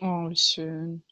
[0.00, 1.04] Oh, wie schön.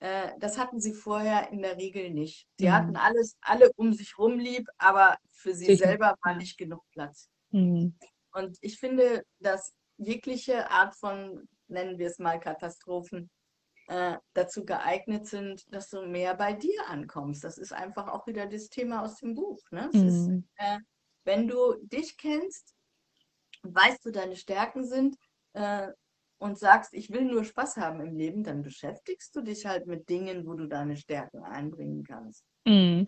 [0.00, 2.46] Äh, das hatten sie vorher in der Regel nicht.
[2.58, 2.72] Die Mhm.
[2.72, 6.82] hatten alles, alle um sich rum lieb, aber für sie Sicher, selber war nicht genug
[6.92, 7.28] Platz.
[7.50, 7.96] Mhm.
[8.32, 13.30] Und ich finde, dass jegliche Art von, nennen wir es mal Katastrophen,
[13.90, 17.42] äh, dazu geeignet sind, dass du mehr bei dir ankommst.
[17.42, 19.58] Das ist einfach auch wieder das Thema aus dem Buch.
[19.72, 19.90] Ne?
[19.92, 20.48] Es ist, Mhm.
[20.56, 20.78] äh,
[21.24, 22.74] wenn du dich kennst,
[23.62, 25.16] weißt du, deine Stärken sind
[25.54, 25.88] äh,
[26.38, 30.08] und sagst, ich will nur Spaß haben im Leben, dann beschäftigst du dich halt mit
[30.08, 32.44] Dingen, wo du deine Stärken einbringen kannst.
[32.66, 33.06] Mhm.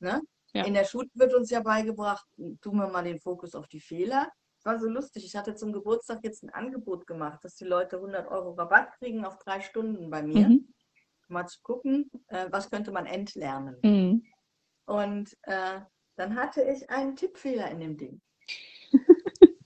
[0.00, 0.22] Ne?
[0.54, 0.64] Ja.
[0.64, 2.26] In der Schule wird uns ja beigebracht,
[2.62, 4.30] tun wir mal den Fokus auf die Fehler.
[4.64, 8.28] War so lustig, ich hatte zum Geburtstag jetzt ein Angebot gemacht, dass die Leute 100
[8.28, 10.48] Euro Rabatt kriegen auf drei Stunden bei mir.
[10.48, 10.74] Mhm.
[11.28, 13.76] Mal zu gucken, äh, was könnte man entlernen.
[13.82, 14.26] Mhm.
[14.86, 15.80] Und äh,
[16.16, 18.20] dann hatte ich einen Tippfehler in dem Ding.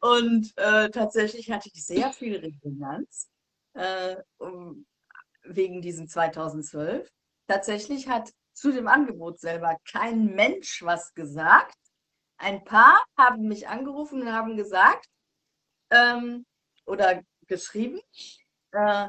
[0.00, 3.28] Und äh, tatsächlich hatte ich sehr viel Resonanz
[3.74, 4.86] äh, um,
[5.42, 7.10] wegen diesem 2012.
[7.48, 11.76] Tatsächlich hat zu dem Angebot selber kein Mensch was gesagt.
[12.38, 15.06] Ein paar haben mich angerufen und haben gesagt
[15.90, 16.46] ähm,
[16.84, 18.00] oder geschrieben,
[18.72, 19.08] äh,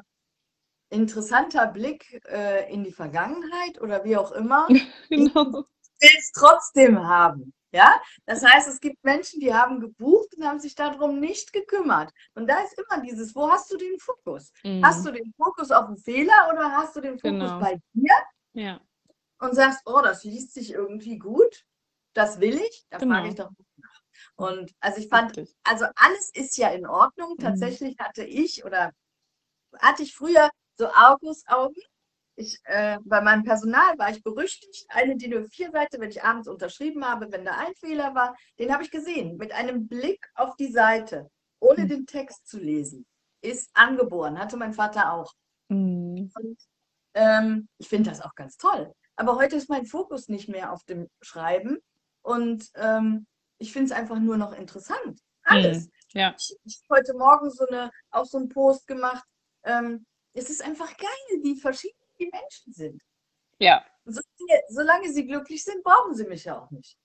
[0.89, 4.67] interessanter Blick äh, in die Vergangenheit oder wie auch immer
[5.09, 5.65] Genau.
[5.99, 7.53] will es trotzdem haben.
[7.73, 12.11] Ja, das heißt, es gibt Menschen, die haben gebucht und haben sich darum nicht gekümmert.
[12.33, 14.51] Und da ist immer dieses, wo hast du den Fokus?
[14.81, 15.05] Hast Mhm.
[15.05, 17.59] du den Fokus auf den Fehler oder hast du den Fokus Genau.
[17.59, 18.13] bei dir
[18.53, 18.79] Ja.
[19.39, 21.65] und sagst, oh, das liest sich irgendwie gut,
[22.13, 23.15] das will ich, da Genau.
[23.15, 24.01] frage ich doch nach.
[24.35, 27.31] Und also ich fand, also alles ist ja in Ordnung.
[27.37, 27.43] Mhm.
[27.43, 28.93] Tatsächlich hatte ich oder
[29.79, 31.81] hatte ich früher so Argusaugen.
[32.35, 34.85] Ich, äh, bei meinem Personal war ich berüchtigt.
[34.89, 38.83] Eine DIN A4-Seite, wenn ich abends unterschrieben habe, wenn da ein Fehler war, den habe
[38.83, 39.37] ich gesehen.
[39.37, 41.89] Mit einem Blick auf die Seite, ohne Mhm.
[41.89, 43.07] den Text zu lesen.
[43.41, 45.33] Ist angeboren, hatte mein Vater auch.
[45.69, 46.31] Mhm.
[46.35, 46.57] Und
[47.15, 48.93] ähm, ich finde das auch ganz toll.
[49.15, 51.79] Aber heute ist mein Fokus nicht mehr auf dem Schreiben.
[52.21, 53.25] Und ähm,
[53.57, 55.19] ich finde es einfach nur noch interessant.
[55.41, 55.89] Alles.
[56.11, 56.35] Ja.
[56.37, 59.25] Ich, ich habe heute Morgen so eine, auch so einen Post gemacht.
[59.63, 60.05] Ähm,
[60.37, 63.01] es ist einfach geil, wie verschieden die Menschen sind.
[63.59, 63.83] Ja.
[64.05, 66.97] Solange, solange sie glücklich sind, brauchen sie mich ja auch nicht.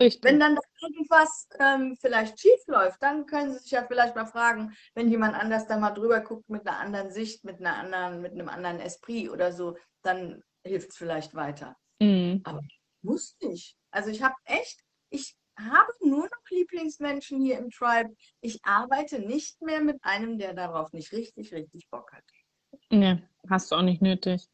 [0.00, 0.24] Richtig.
[0.24, 4.26] Wenn dann da irgendwas ähm, vielleicht schief läuft, dann können sie sich ja vielleicht mal
[4.26, 8.22] fragen, wenn jemand anders da mal drüber guckt mit einer anderen Sicht, mit einer anderen,
[8.22, 11.76] mit einem anderen Esprit oder so, dann hilft es vielleicht weiter.
[12.00, 12.42] Mhm.
[13.02, 13.76] Muss nicht.
[13.90, 14.80] Also ich habe echt,
[15.10, 18.16] ich habe nur noch Lieblingsmenschen hier im Tribe.
[18.40, 22.24] Ich arbeite nicht mehr mit einem, der darauf nicht richtig, richtig Bock hat.
[22.90, 24.48] Nee, hast du auch nicht nötig.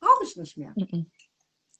[0.00, 0.72] Brauche ich nicht mehr.
[0.76, 1.10] Mhm.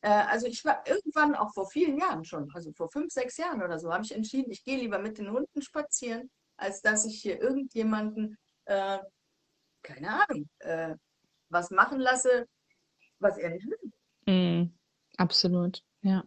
[0.03, 3.63] Äh, also ich war irgendwann auch vor vielen Jahren schon, also vor fünf, sechs Jahren
[3.63, 7.21] oder so, habe ich entschieden, ich gehe lieber mit den Hunden spazieren, als dass ich
[7.21, 8.99] hier irgendjemanden, äh,
[9.83, 10.95] keine Ahnung, äh,
[11.49, 12.47] was machen lasse,
[13.19, 13.93] was er nicht will.
[14.27, 14.75] Mhm.
[15.17, 15.83] Absolut.
[16.03, 16.25] Ja.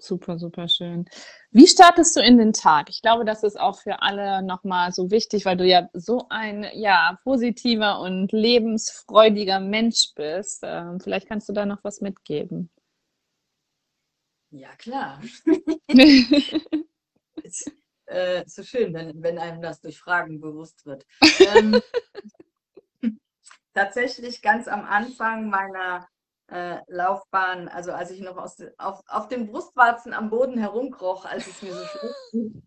[0.00, 1.06] Super, super schön.
[1.50, 2.88] Wie startest du in den Tag?
[2.88, 6.66] Ich glaube, das ist auch für alle nochmal so wichtig, weil du ja so ein
[6.74, 10.60] ja, positiver und lebensfreudiger Mensch bist.
[10.62, 12.70] Ähm, vielleicht kannst du da noch was mitgeben.
[14.50, 15.20] Ja, klar.
[17.42, 17.72] Ist,
[18.06, 21.04] äh, so schön, wenn, wenn einem das durch Fragen bewusst wird.
[21.40, 21.80] Ähm,
[23.74, 26.08] tatsächlich ganz am Anfang meiner
[26.48, 31.46] äh, Laufbahn, also als ich noch aus, auf, auf den Brustwarzen am Boden herumkroch, als
[31.46, 31.84] es mir so
[32.32, 32.62] ging,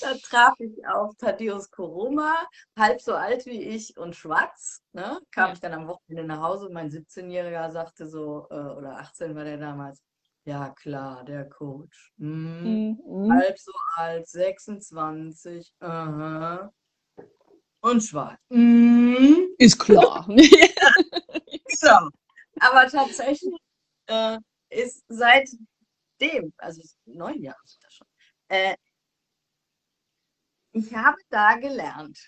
[0.00, 4.82] Da traf ich auf Thaddeus Koroma, halb so alt wie ich und schwarz.
[4.92, 5.18] Ne?
[5.32, 5.52] Kam Ja.
[5.54, 9.44] ich dann am Wochenende nach Hause und mein 17-Jähriger sagte so, äh, oder 18 war
[9.44, 10.02] der damals,
[10.44, 12.12] ja klar, der Coach.
[12.16, 12.98] Mhm.
[13.06, 13.32] Mhm.
[13.32, 16.70] Halb so alt, 26, aha.
[17.80, 18.40] Und schwarz.
[18.48, 19.54] Mhm.
[19.58, 20.26] Ist klar.
[21.80, 22.08] Genau.
[22.60, 23.54] Aber tatsächlich
[24.06, 24.38] äh,
[24.70, 28.06] ist seitdem, also neun Jahre sind das schon,
[28.48, 28.76] äh,
[30.72, 32.18] ich habe da gelernt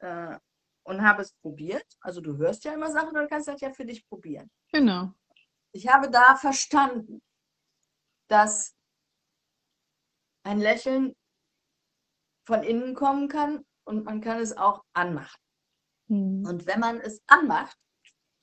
[0.00, 0.36] äh,
[0.84, 1.86] und habe es probiert.
[2.00, 4.50] Also du hörst ja immer Sachen und kannst das ja für dich probieren.
[4.70, 5.14] genau.
[5.74, 7.22] Ich habe da verstanden,
[8.28, 8.76] dass
[10.42, 11.14] ein Lächeln
[12.44, 15.38] von innen kommen kann und man kann es auch anmachen.
[16.08, 16.44] Mhm.
[16.46, 17.76] Und wenn man es anmacht,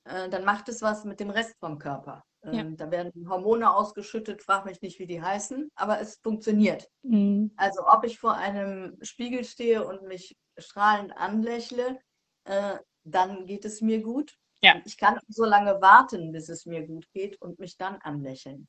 [0.06, 2.24] äh, dann macht es was mit dem Rest vom Körper.
[2.44, 2.52] Ja.
[2.54, 6.88] Ähm, Da werden Hormone ausgeschüttet, frag mich nicht, wie die heißen, aber es funktioniert.
[7.04, 7.52] Mhm.
[7.58, 12.00] Also ob ich vor einem Spiegel stehe und mich strahlend anlächle,
[12.46, 14.38] äh, dann geht es mir gut.
[14.62, 14.82] Ja.
[14.86, 18.68] Ich kann so lange warten, bis es mir gut geht und mich dann anlächeln.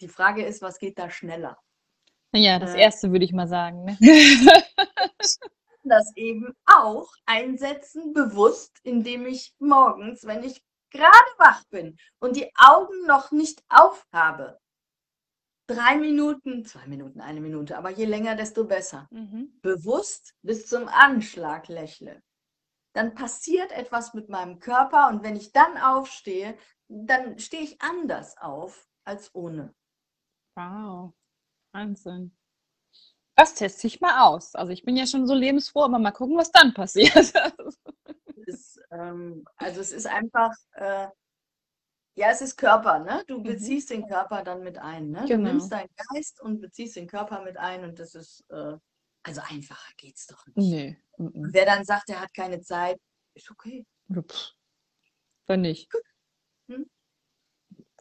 [0.00, 1.58] Die Frage ist, was geht da schneller?
[2.32, 2.80] Ja, das Äh.
[2.82, 3.84] erste würde ich mal sagen.
[3.84, 3.96] Ne?
[5.88, 12.50] das eben auch einsetzen, bewusst, indem ich morgens, wenn ich gerade wach bin und die
[12.56, 14.58] Augen noch nicht aufhabe,
[15.68, 19.52] drei Minuten, zwei Minuten, eine Minute, aber je länger, desto besser, Mhm.
[19.62, 22.22] bewusst bis zum Anschlag lächle.
[22.94, 26.56] Dann passiert etwas mit meinem Körper und wenn ich dann aufstehe,
[26.88, 29.74] dann stehe ich anders auf als ohne.
[30.56, 31.14] Wow.
[31.72, 32.32] Wahnsinn.
[33.38, 34.56] Das teste ich mal aus.
[34.56, 37.14] Also ich bin ja schon so lebensfroh, aber mal gucken, was dann passiert.
[38.46, 41.06] ist, ähm, also es ist einfach, äh,
[42.16, 43.22] ja, es ist Körper, ne?
[43.28, 43.44] Du Mhm.
[43.44, 45.20] beziehst den Körper dann mit ein, ne?
[45.20, 45.50] Du Genau.
[45.50, 48.76] nimmst deinen Geist und beziehst den Körper mit ein und das ist, äh,
[49.22, 50.56] also einfacher geht's doch nicht.
[50.56, 50.96] nee.
[51.16, 51.48] Mhm.
[51.52, 52.98] Wer dann sagt, er hat keine Zeit,
[53.34, 53.86] ist okay.
[54.12, 54.52] Pff.
[55.46, 55.88] Dann nicht.
[56.68, 56.90] Hm.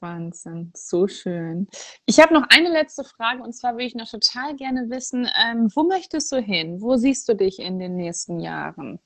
[0.02, 1.68] Wahnsinn, so schön.
[2.06, 5.70] Ich habe noch eine letzte Frage und zwar würde ich noch total gerne wissen, ähm,
[5.74, 6.82] wo möchtest du hin?
[6.82, 9.00] Wo siehst du dich in den nächsten Jahren?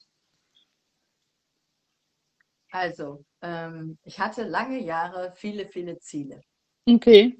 [2.71, 6.41] Also, ähm, ich hatte lange Jahre viele, viele Ziele.
[6.87, 7.37] Okay.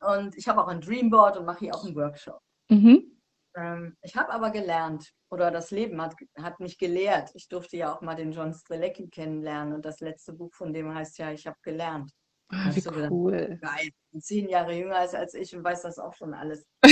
[0.00, 2.40] Und ich habe auch ein Dreamboard und mache hier auch einen Workshop.
[2.68, 3.20] Mhm.
[3.56, 7.30] Ähm, ich habe aber gelernt, oder das Leben hat, hat mich gelehrt.
[7.34, 10.94] Ich durfte ja auch mal den John Strelecki kennenlernen und das letzte Buch von dem
[10.94, 12.10] heißt ja, ich habe gelernt.
[12.48, 13.10] Ah, wie gedacht?
[13.10, 13.58] cool.
[13.60, 13.90] Geil,
[14.20, 16.64] zehn Jahre jünger ist als ich und weiß das auch schon alles.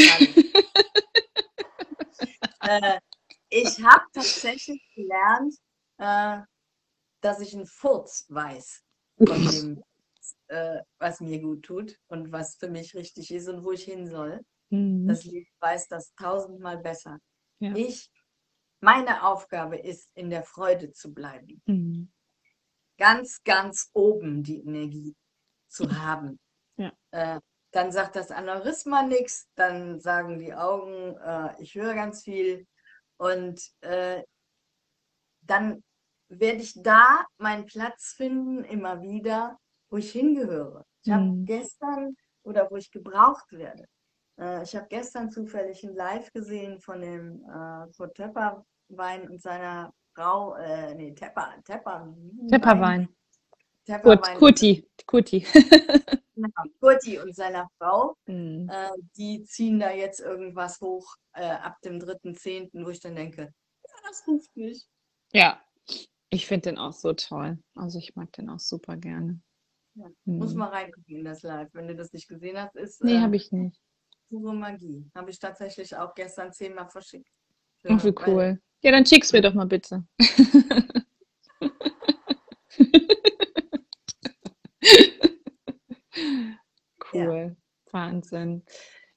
[2.61, 2.99] äh,
[3.49, 5.55] ich habe tatsächlich gelernt,
[5.99, 6.39] äh,
[7.21, 8.83] dass ich einen Furz weiß
[9.19, 9.83] von dem,
[10.49, 14.07] äh, was mir gut tut und was für mich richtig ist und wo ich hin
[14.07, 14.41] soll.
[14.71, 15.07] Mhm.
[15.07, 17.19] Das Leben weiß das tausendmal besser.
[17.59, 17.75] Ja.
[17.77, 18.11] Ich,
[18.81, 21.63] meine Aufgabe ist, in der Freude zu bleiben.
[21.67, 22.11] Mhm.
[22.99, 25.15] Ganz, ganz oben die Energie
[25.73, 26.39] zu haben.
[26.77, 26.93] Ja.
[27.13, 27.41] Äh,
[27.73, 32.67] dann sagt das Aneurysma nichts, dann sagen die Augen, äh, ich höre ganz viel.
[33.17, 34.23] Und äh,
[35.43, 35.83] dann
[36.29, 39.59] werde ich da meinen Platz finden, immer wieder,
[39.91, 40.85] wo ich hingehöre.
[41.05, 41.45] Ich habe Mhm.
[41.47, 43.87] gestern oder wo ich gebraucht werde.
[44.39, 49.93] Äh, ich habe gestern zufällig ein Live gesehen von dem äh, Kurt Tepperwein und seiner
[50.15, 52.49] Frau, äh, nee, Tepper, Tepper, Tepperwein.
[52.49, 53.09] Tepperwein,
[54.39, 54.89] Kuti.
[55.07, 55.41] Kuti.
[56.35, 56.49] genau,
[56.81, 58.69] Kurti und seiner Frau, Mhm.
[58.71, 63.43] äh, die ziehen da jetzt irgendwas hoch äh, ab dem 3.10., wo ich dann denke,
[63.43, 64.87] ja, das ruft mich.
[65.33, 65.61] Ja,
[66.31, 67.59] ich finde den auch so toll.
[67.75, 69.41] Also ich mag den auch super gerne.
[69.95, 70.59] Ja, Muss Mhm.
[70.61, 71.69] mal reingucken in das Live.
[71.73, 73.79] Wenn du das nicht gesehen hast, ist Nee, äh, habe ich nicht.
[74.31, 75.05] pure Magie.
[75.15, 77.29] Habe ich tatsächlich auch gestern zehnmal verschickt.
[77.89, 78.61] Ach, wie cool.
[78.83, 80.05] Ja, dann schick's mir doch mal bitte.
[87.13, 87.57] Cool.
[87.93, 88.65] Wahnsinn.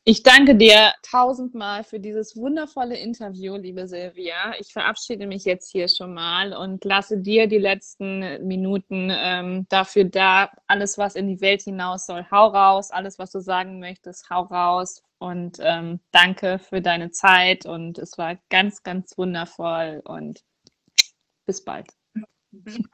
[0.07, 4.53] Ich danke dir tausendmal für dieses wundervolle Interview, liebe Silvia.
[4.59, 10.03] Ich verabschiede mich jetzt hier schon mal und lasse dir die letzten Minuten ähm, dafür
[10.03, 10.51] da.
[10.67, 12.91] Alles, was in die Welt hinaus soll, hau raus.
[12.91, 15.01] Alles, was du sagen möchtest, hau raus.
[15.17, 17.65] Und ähm, danke für deine Zeit.
[17.65, 20.03] Und es war ganz, ganz wundervoll.
[20.05, 20.43] Und
[21.47, 21.88] bis bald.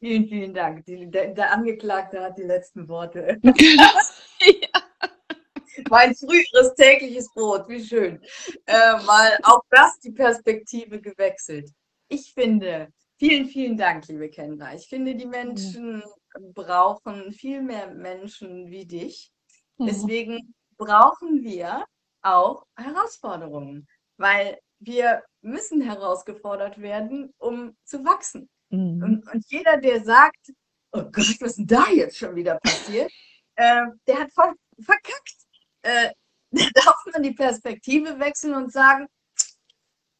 [0.00, 0.84] Vielen, vielen Dank.
[0.86, 3.38] Die, der, der Angeklagte hat die letzten Worte.
[3.44, 4.82] ja.
[5.88, 8.20] Mein früheres tägliches Brot, wie schön.
[8.66, 11.70] Äh, mal auch das die Perspektive gewechselt.
[12.08, 14.74] Ich finde, vielen, vielen Dank, liebe Kendra.
[14.74, 16.02] Ich finde, die Menschen
[16.54, 19.30] brauchen viel mehr Menschen wie dich.
[19.78, 21.84] Deswegen brauchen wir
[22.22, 28.48] auch Herausforderungen, weil wir müssen herausgefordert werden, um zu wachsen.
[28.70, 29.02] Mhm.
[29.02, 30.52] Und, und jeder, der sagt,
[30.92, 33.10] oh Gott, was ist denn da jetzt schon wieder passiert,
[33.56, 35.45] äh, der hat voll verkackt.
[35.86, 36.12] Äh,
[36.50, 39.06] da darf man die Perspektive wechseln und sagen,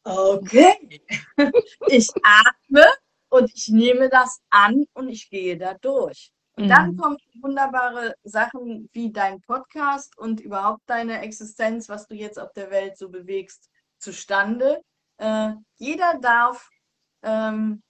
[0.03, 1.01] okay,
[1.87, 2.85] ich atme
[3.29, 6.31] und ich nehme das an und ich gehe da durch.
[6.55, 6.97] Und dann Mhm.
[6.97, 12.71] kommen wunderbare Sachen wie dein Podcast und überhaupt deine Existenz, was du jetzt auf der
[12.71, 14.81] Welt so bewegst, zustande.
[15.17, 16.69] Äh, jeder darf
[17.21, 17.83] ähm,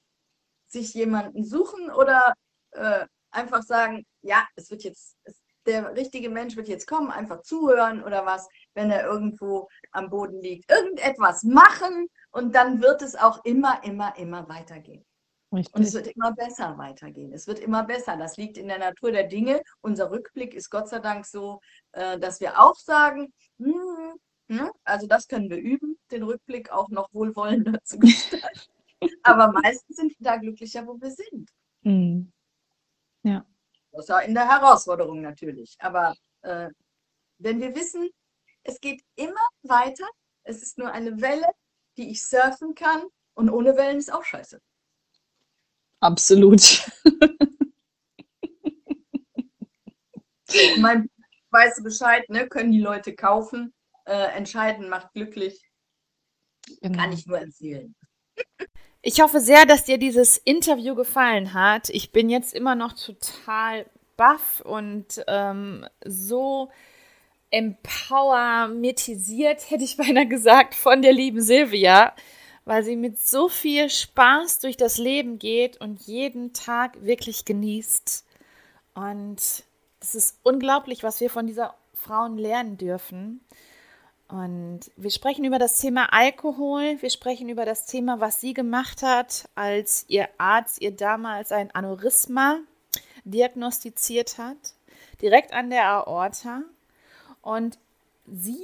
[0.67, 2.33] sich jemanden suchen oder
[2.71, 7.41] äh, einfach sagen, ja, es wird jetzt, es, der richtige Mensch wird jetzt kommen, einfach
[7.41, 10.71] zuhören oder was, wenn er irgendwo am Boden liegt.
[10.71, 15.05] Irgendetwas machen und dann wird es auch immer, immer, immer weitergehen.
[15.49, 15.93] Und es Richtig.
[15.93, 17.31] wird immer besser weitergehen.
[17.31, 18.17] Es wird immer besser.
[18.17, 19.61] Das liegt in der Natur der Dinge.
[19.81, 21.61] Unser Rückblick ist Gott sei Dank so,
[21.93, 24.71] äh, dass wir auch sagen, hm, ne?
[24.83, 28.71] also das können wir üben, den Rückblick auch noch wohlwollender zu gestalten.
[29.23, 31.49] Aber meistens sind wir da glücklicher, wo wir sind.
[31.83, 32.31] Mhm.
[33.97, 35.75] Außer in der Herausforderung natürlich.
[35.79, 36.69] Aber äh,
[37.39, 38.09] wenn wir wissen,
[38.63, 39.33] es geht immer
[39.63, 40.05] weiter,
[40.43, 41.47] es ist nur eine Welle,
[41.97, 44.61] die ich surfen kann und ohne Wellen ist auch scheiße.
[45.99, 46.85] Absolut.
[50.79, 51.09] Mein
[51.49, 52.47] weißt du Bescheid, ne?
[52.47, 53.73] Können die Leute kaufen.
[54.05, 55.61] Äh, entscheiden macht glücklich.
[56.81, 57.11] Kann Genau.
[57.13, 57.95] ich nur empfehlen.
[59.01, 61.89] Ich hoffe sehr, dass dir dieses Interview gefallen hat.
[61.89, 63.85] Ich bin jetzt immer noch total
[64.17, 66.69] baff und ähm, so
[67.51, 72.13] empowermetisiert, hätte ich beinahe gesagt, von der lieben Silvia,
[72.65, 78.25] weil sie mit so viel Spaß durch das Leben geht und jeden Tag wirklich genießt.
[78.95, 79.63] Und
[80.01, 83.39] es ist unglaublich, was wir von dieser Frauen lernen dürfen.
[84.27, 89.01] Und wir sprechen über das Thema Alkohol, wir sprechen über das Thema, was sie gemacht
[89.01, 92.59] hat, als ihr Arzt ihr damals ein Aneurysma
[93.23, 94.57] diagnostiziert hat,
[95.21, 96.63] direkt an der Aorta.
[97.41, 97.79] Und
[98.25, 98.59] sie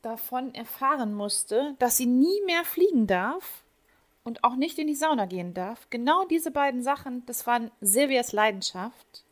[0.00, 3.64] davon erfahren musste, dass sie nie mehr fliegen darf
[4.22, 5.88] und auch nicht in die Sauna gehen darf.
[5.90, 9.24] Genau diese beiden Sachen, das waren Silvias Leidenschaft.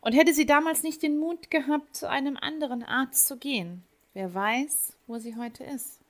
[0.00, 3.84] Und hätte sie damals nicht den Mut gehabt, zu einem anderen Arzt zu gehen,
[4.18, 6.00] wer weiß, wo sie heute ist.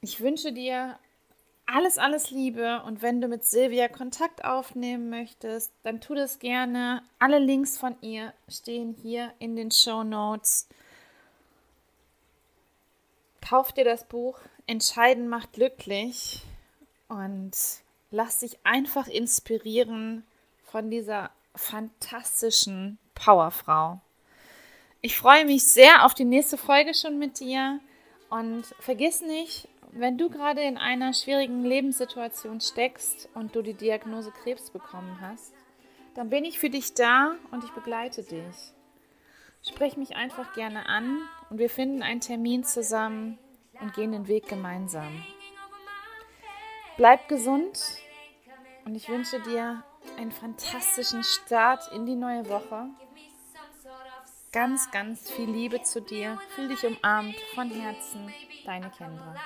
[0.00, 0.98] Ich wünsche dir
[1.66, 7.04] alles, alles Liebe und wenn du mit Silvia Kontakt aufnehmen möchtest, dann tu das gerne.
[7.20, 10.66] Alle Links von ihr stehen hier in den Show Notes.
[13.40, 16.42] Kauf dir das Buch Entscheiden macht glücklich
[17.06, 17.52] und
[18.10, 20.24] lass dich einfach inspirieren
[20.64, 24.00] von dieser fantastischen Powerfrau.
[25.02, 27.80] Ich freue mich sehr auf die nächste Folge schon mit dir
[28.28, 34.30] und vergiss nicht, wenn du gerade in einer schwierigen Lebenssituation steckst und du die Diagnose
[34.30, 35.54] Krebs bekommen hast,
[36.14, 38.74] dann bin ich für dich da und ich begleite dich.
[39.66, 41.16] Sprich mich einfach gerne an
[41.48, 43.38] und wir finden einen Termin zusammen
[43.80, 45.24] und gehen den Weg gemeinsam.
[46.98, 47.80] Bleib gesund
[48.84, 49.82] und ich wünsche dir
[50.18, 52.90] einen fantastischen Start in die neue Woche.
[54.52, 56.36] Ganz, ganz viel Liebe zu dir.
[56.56, 58.34] Fühl dich umarmt von Herzen.
[58.64, 59.36] Deine Kendra.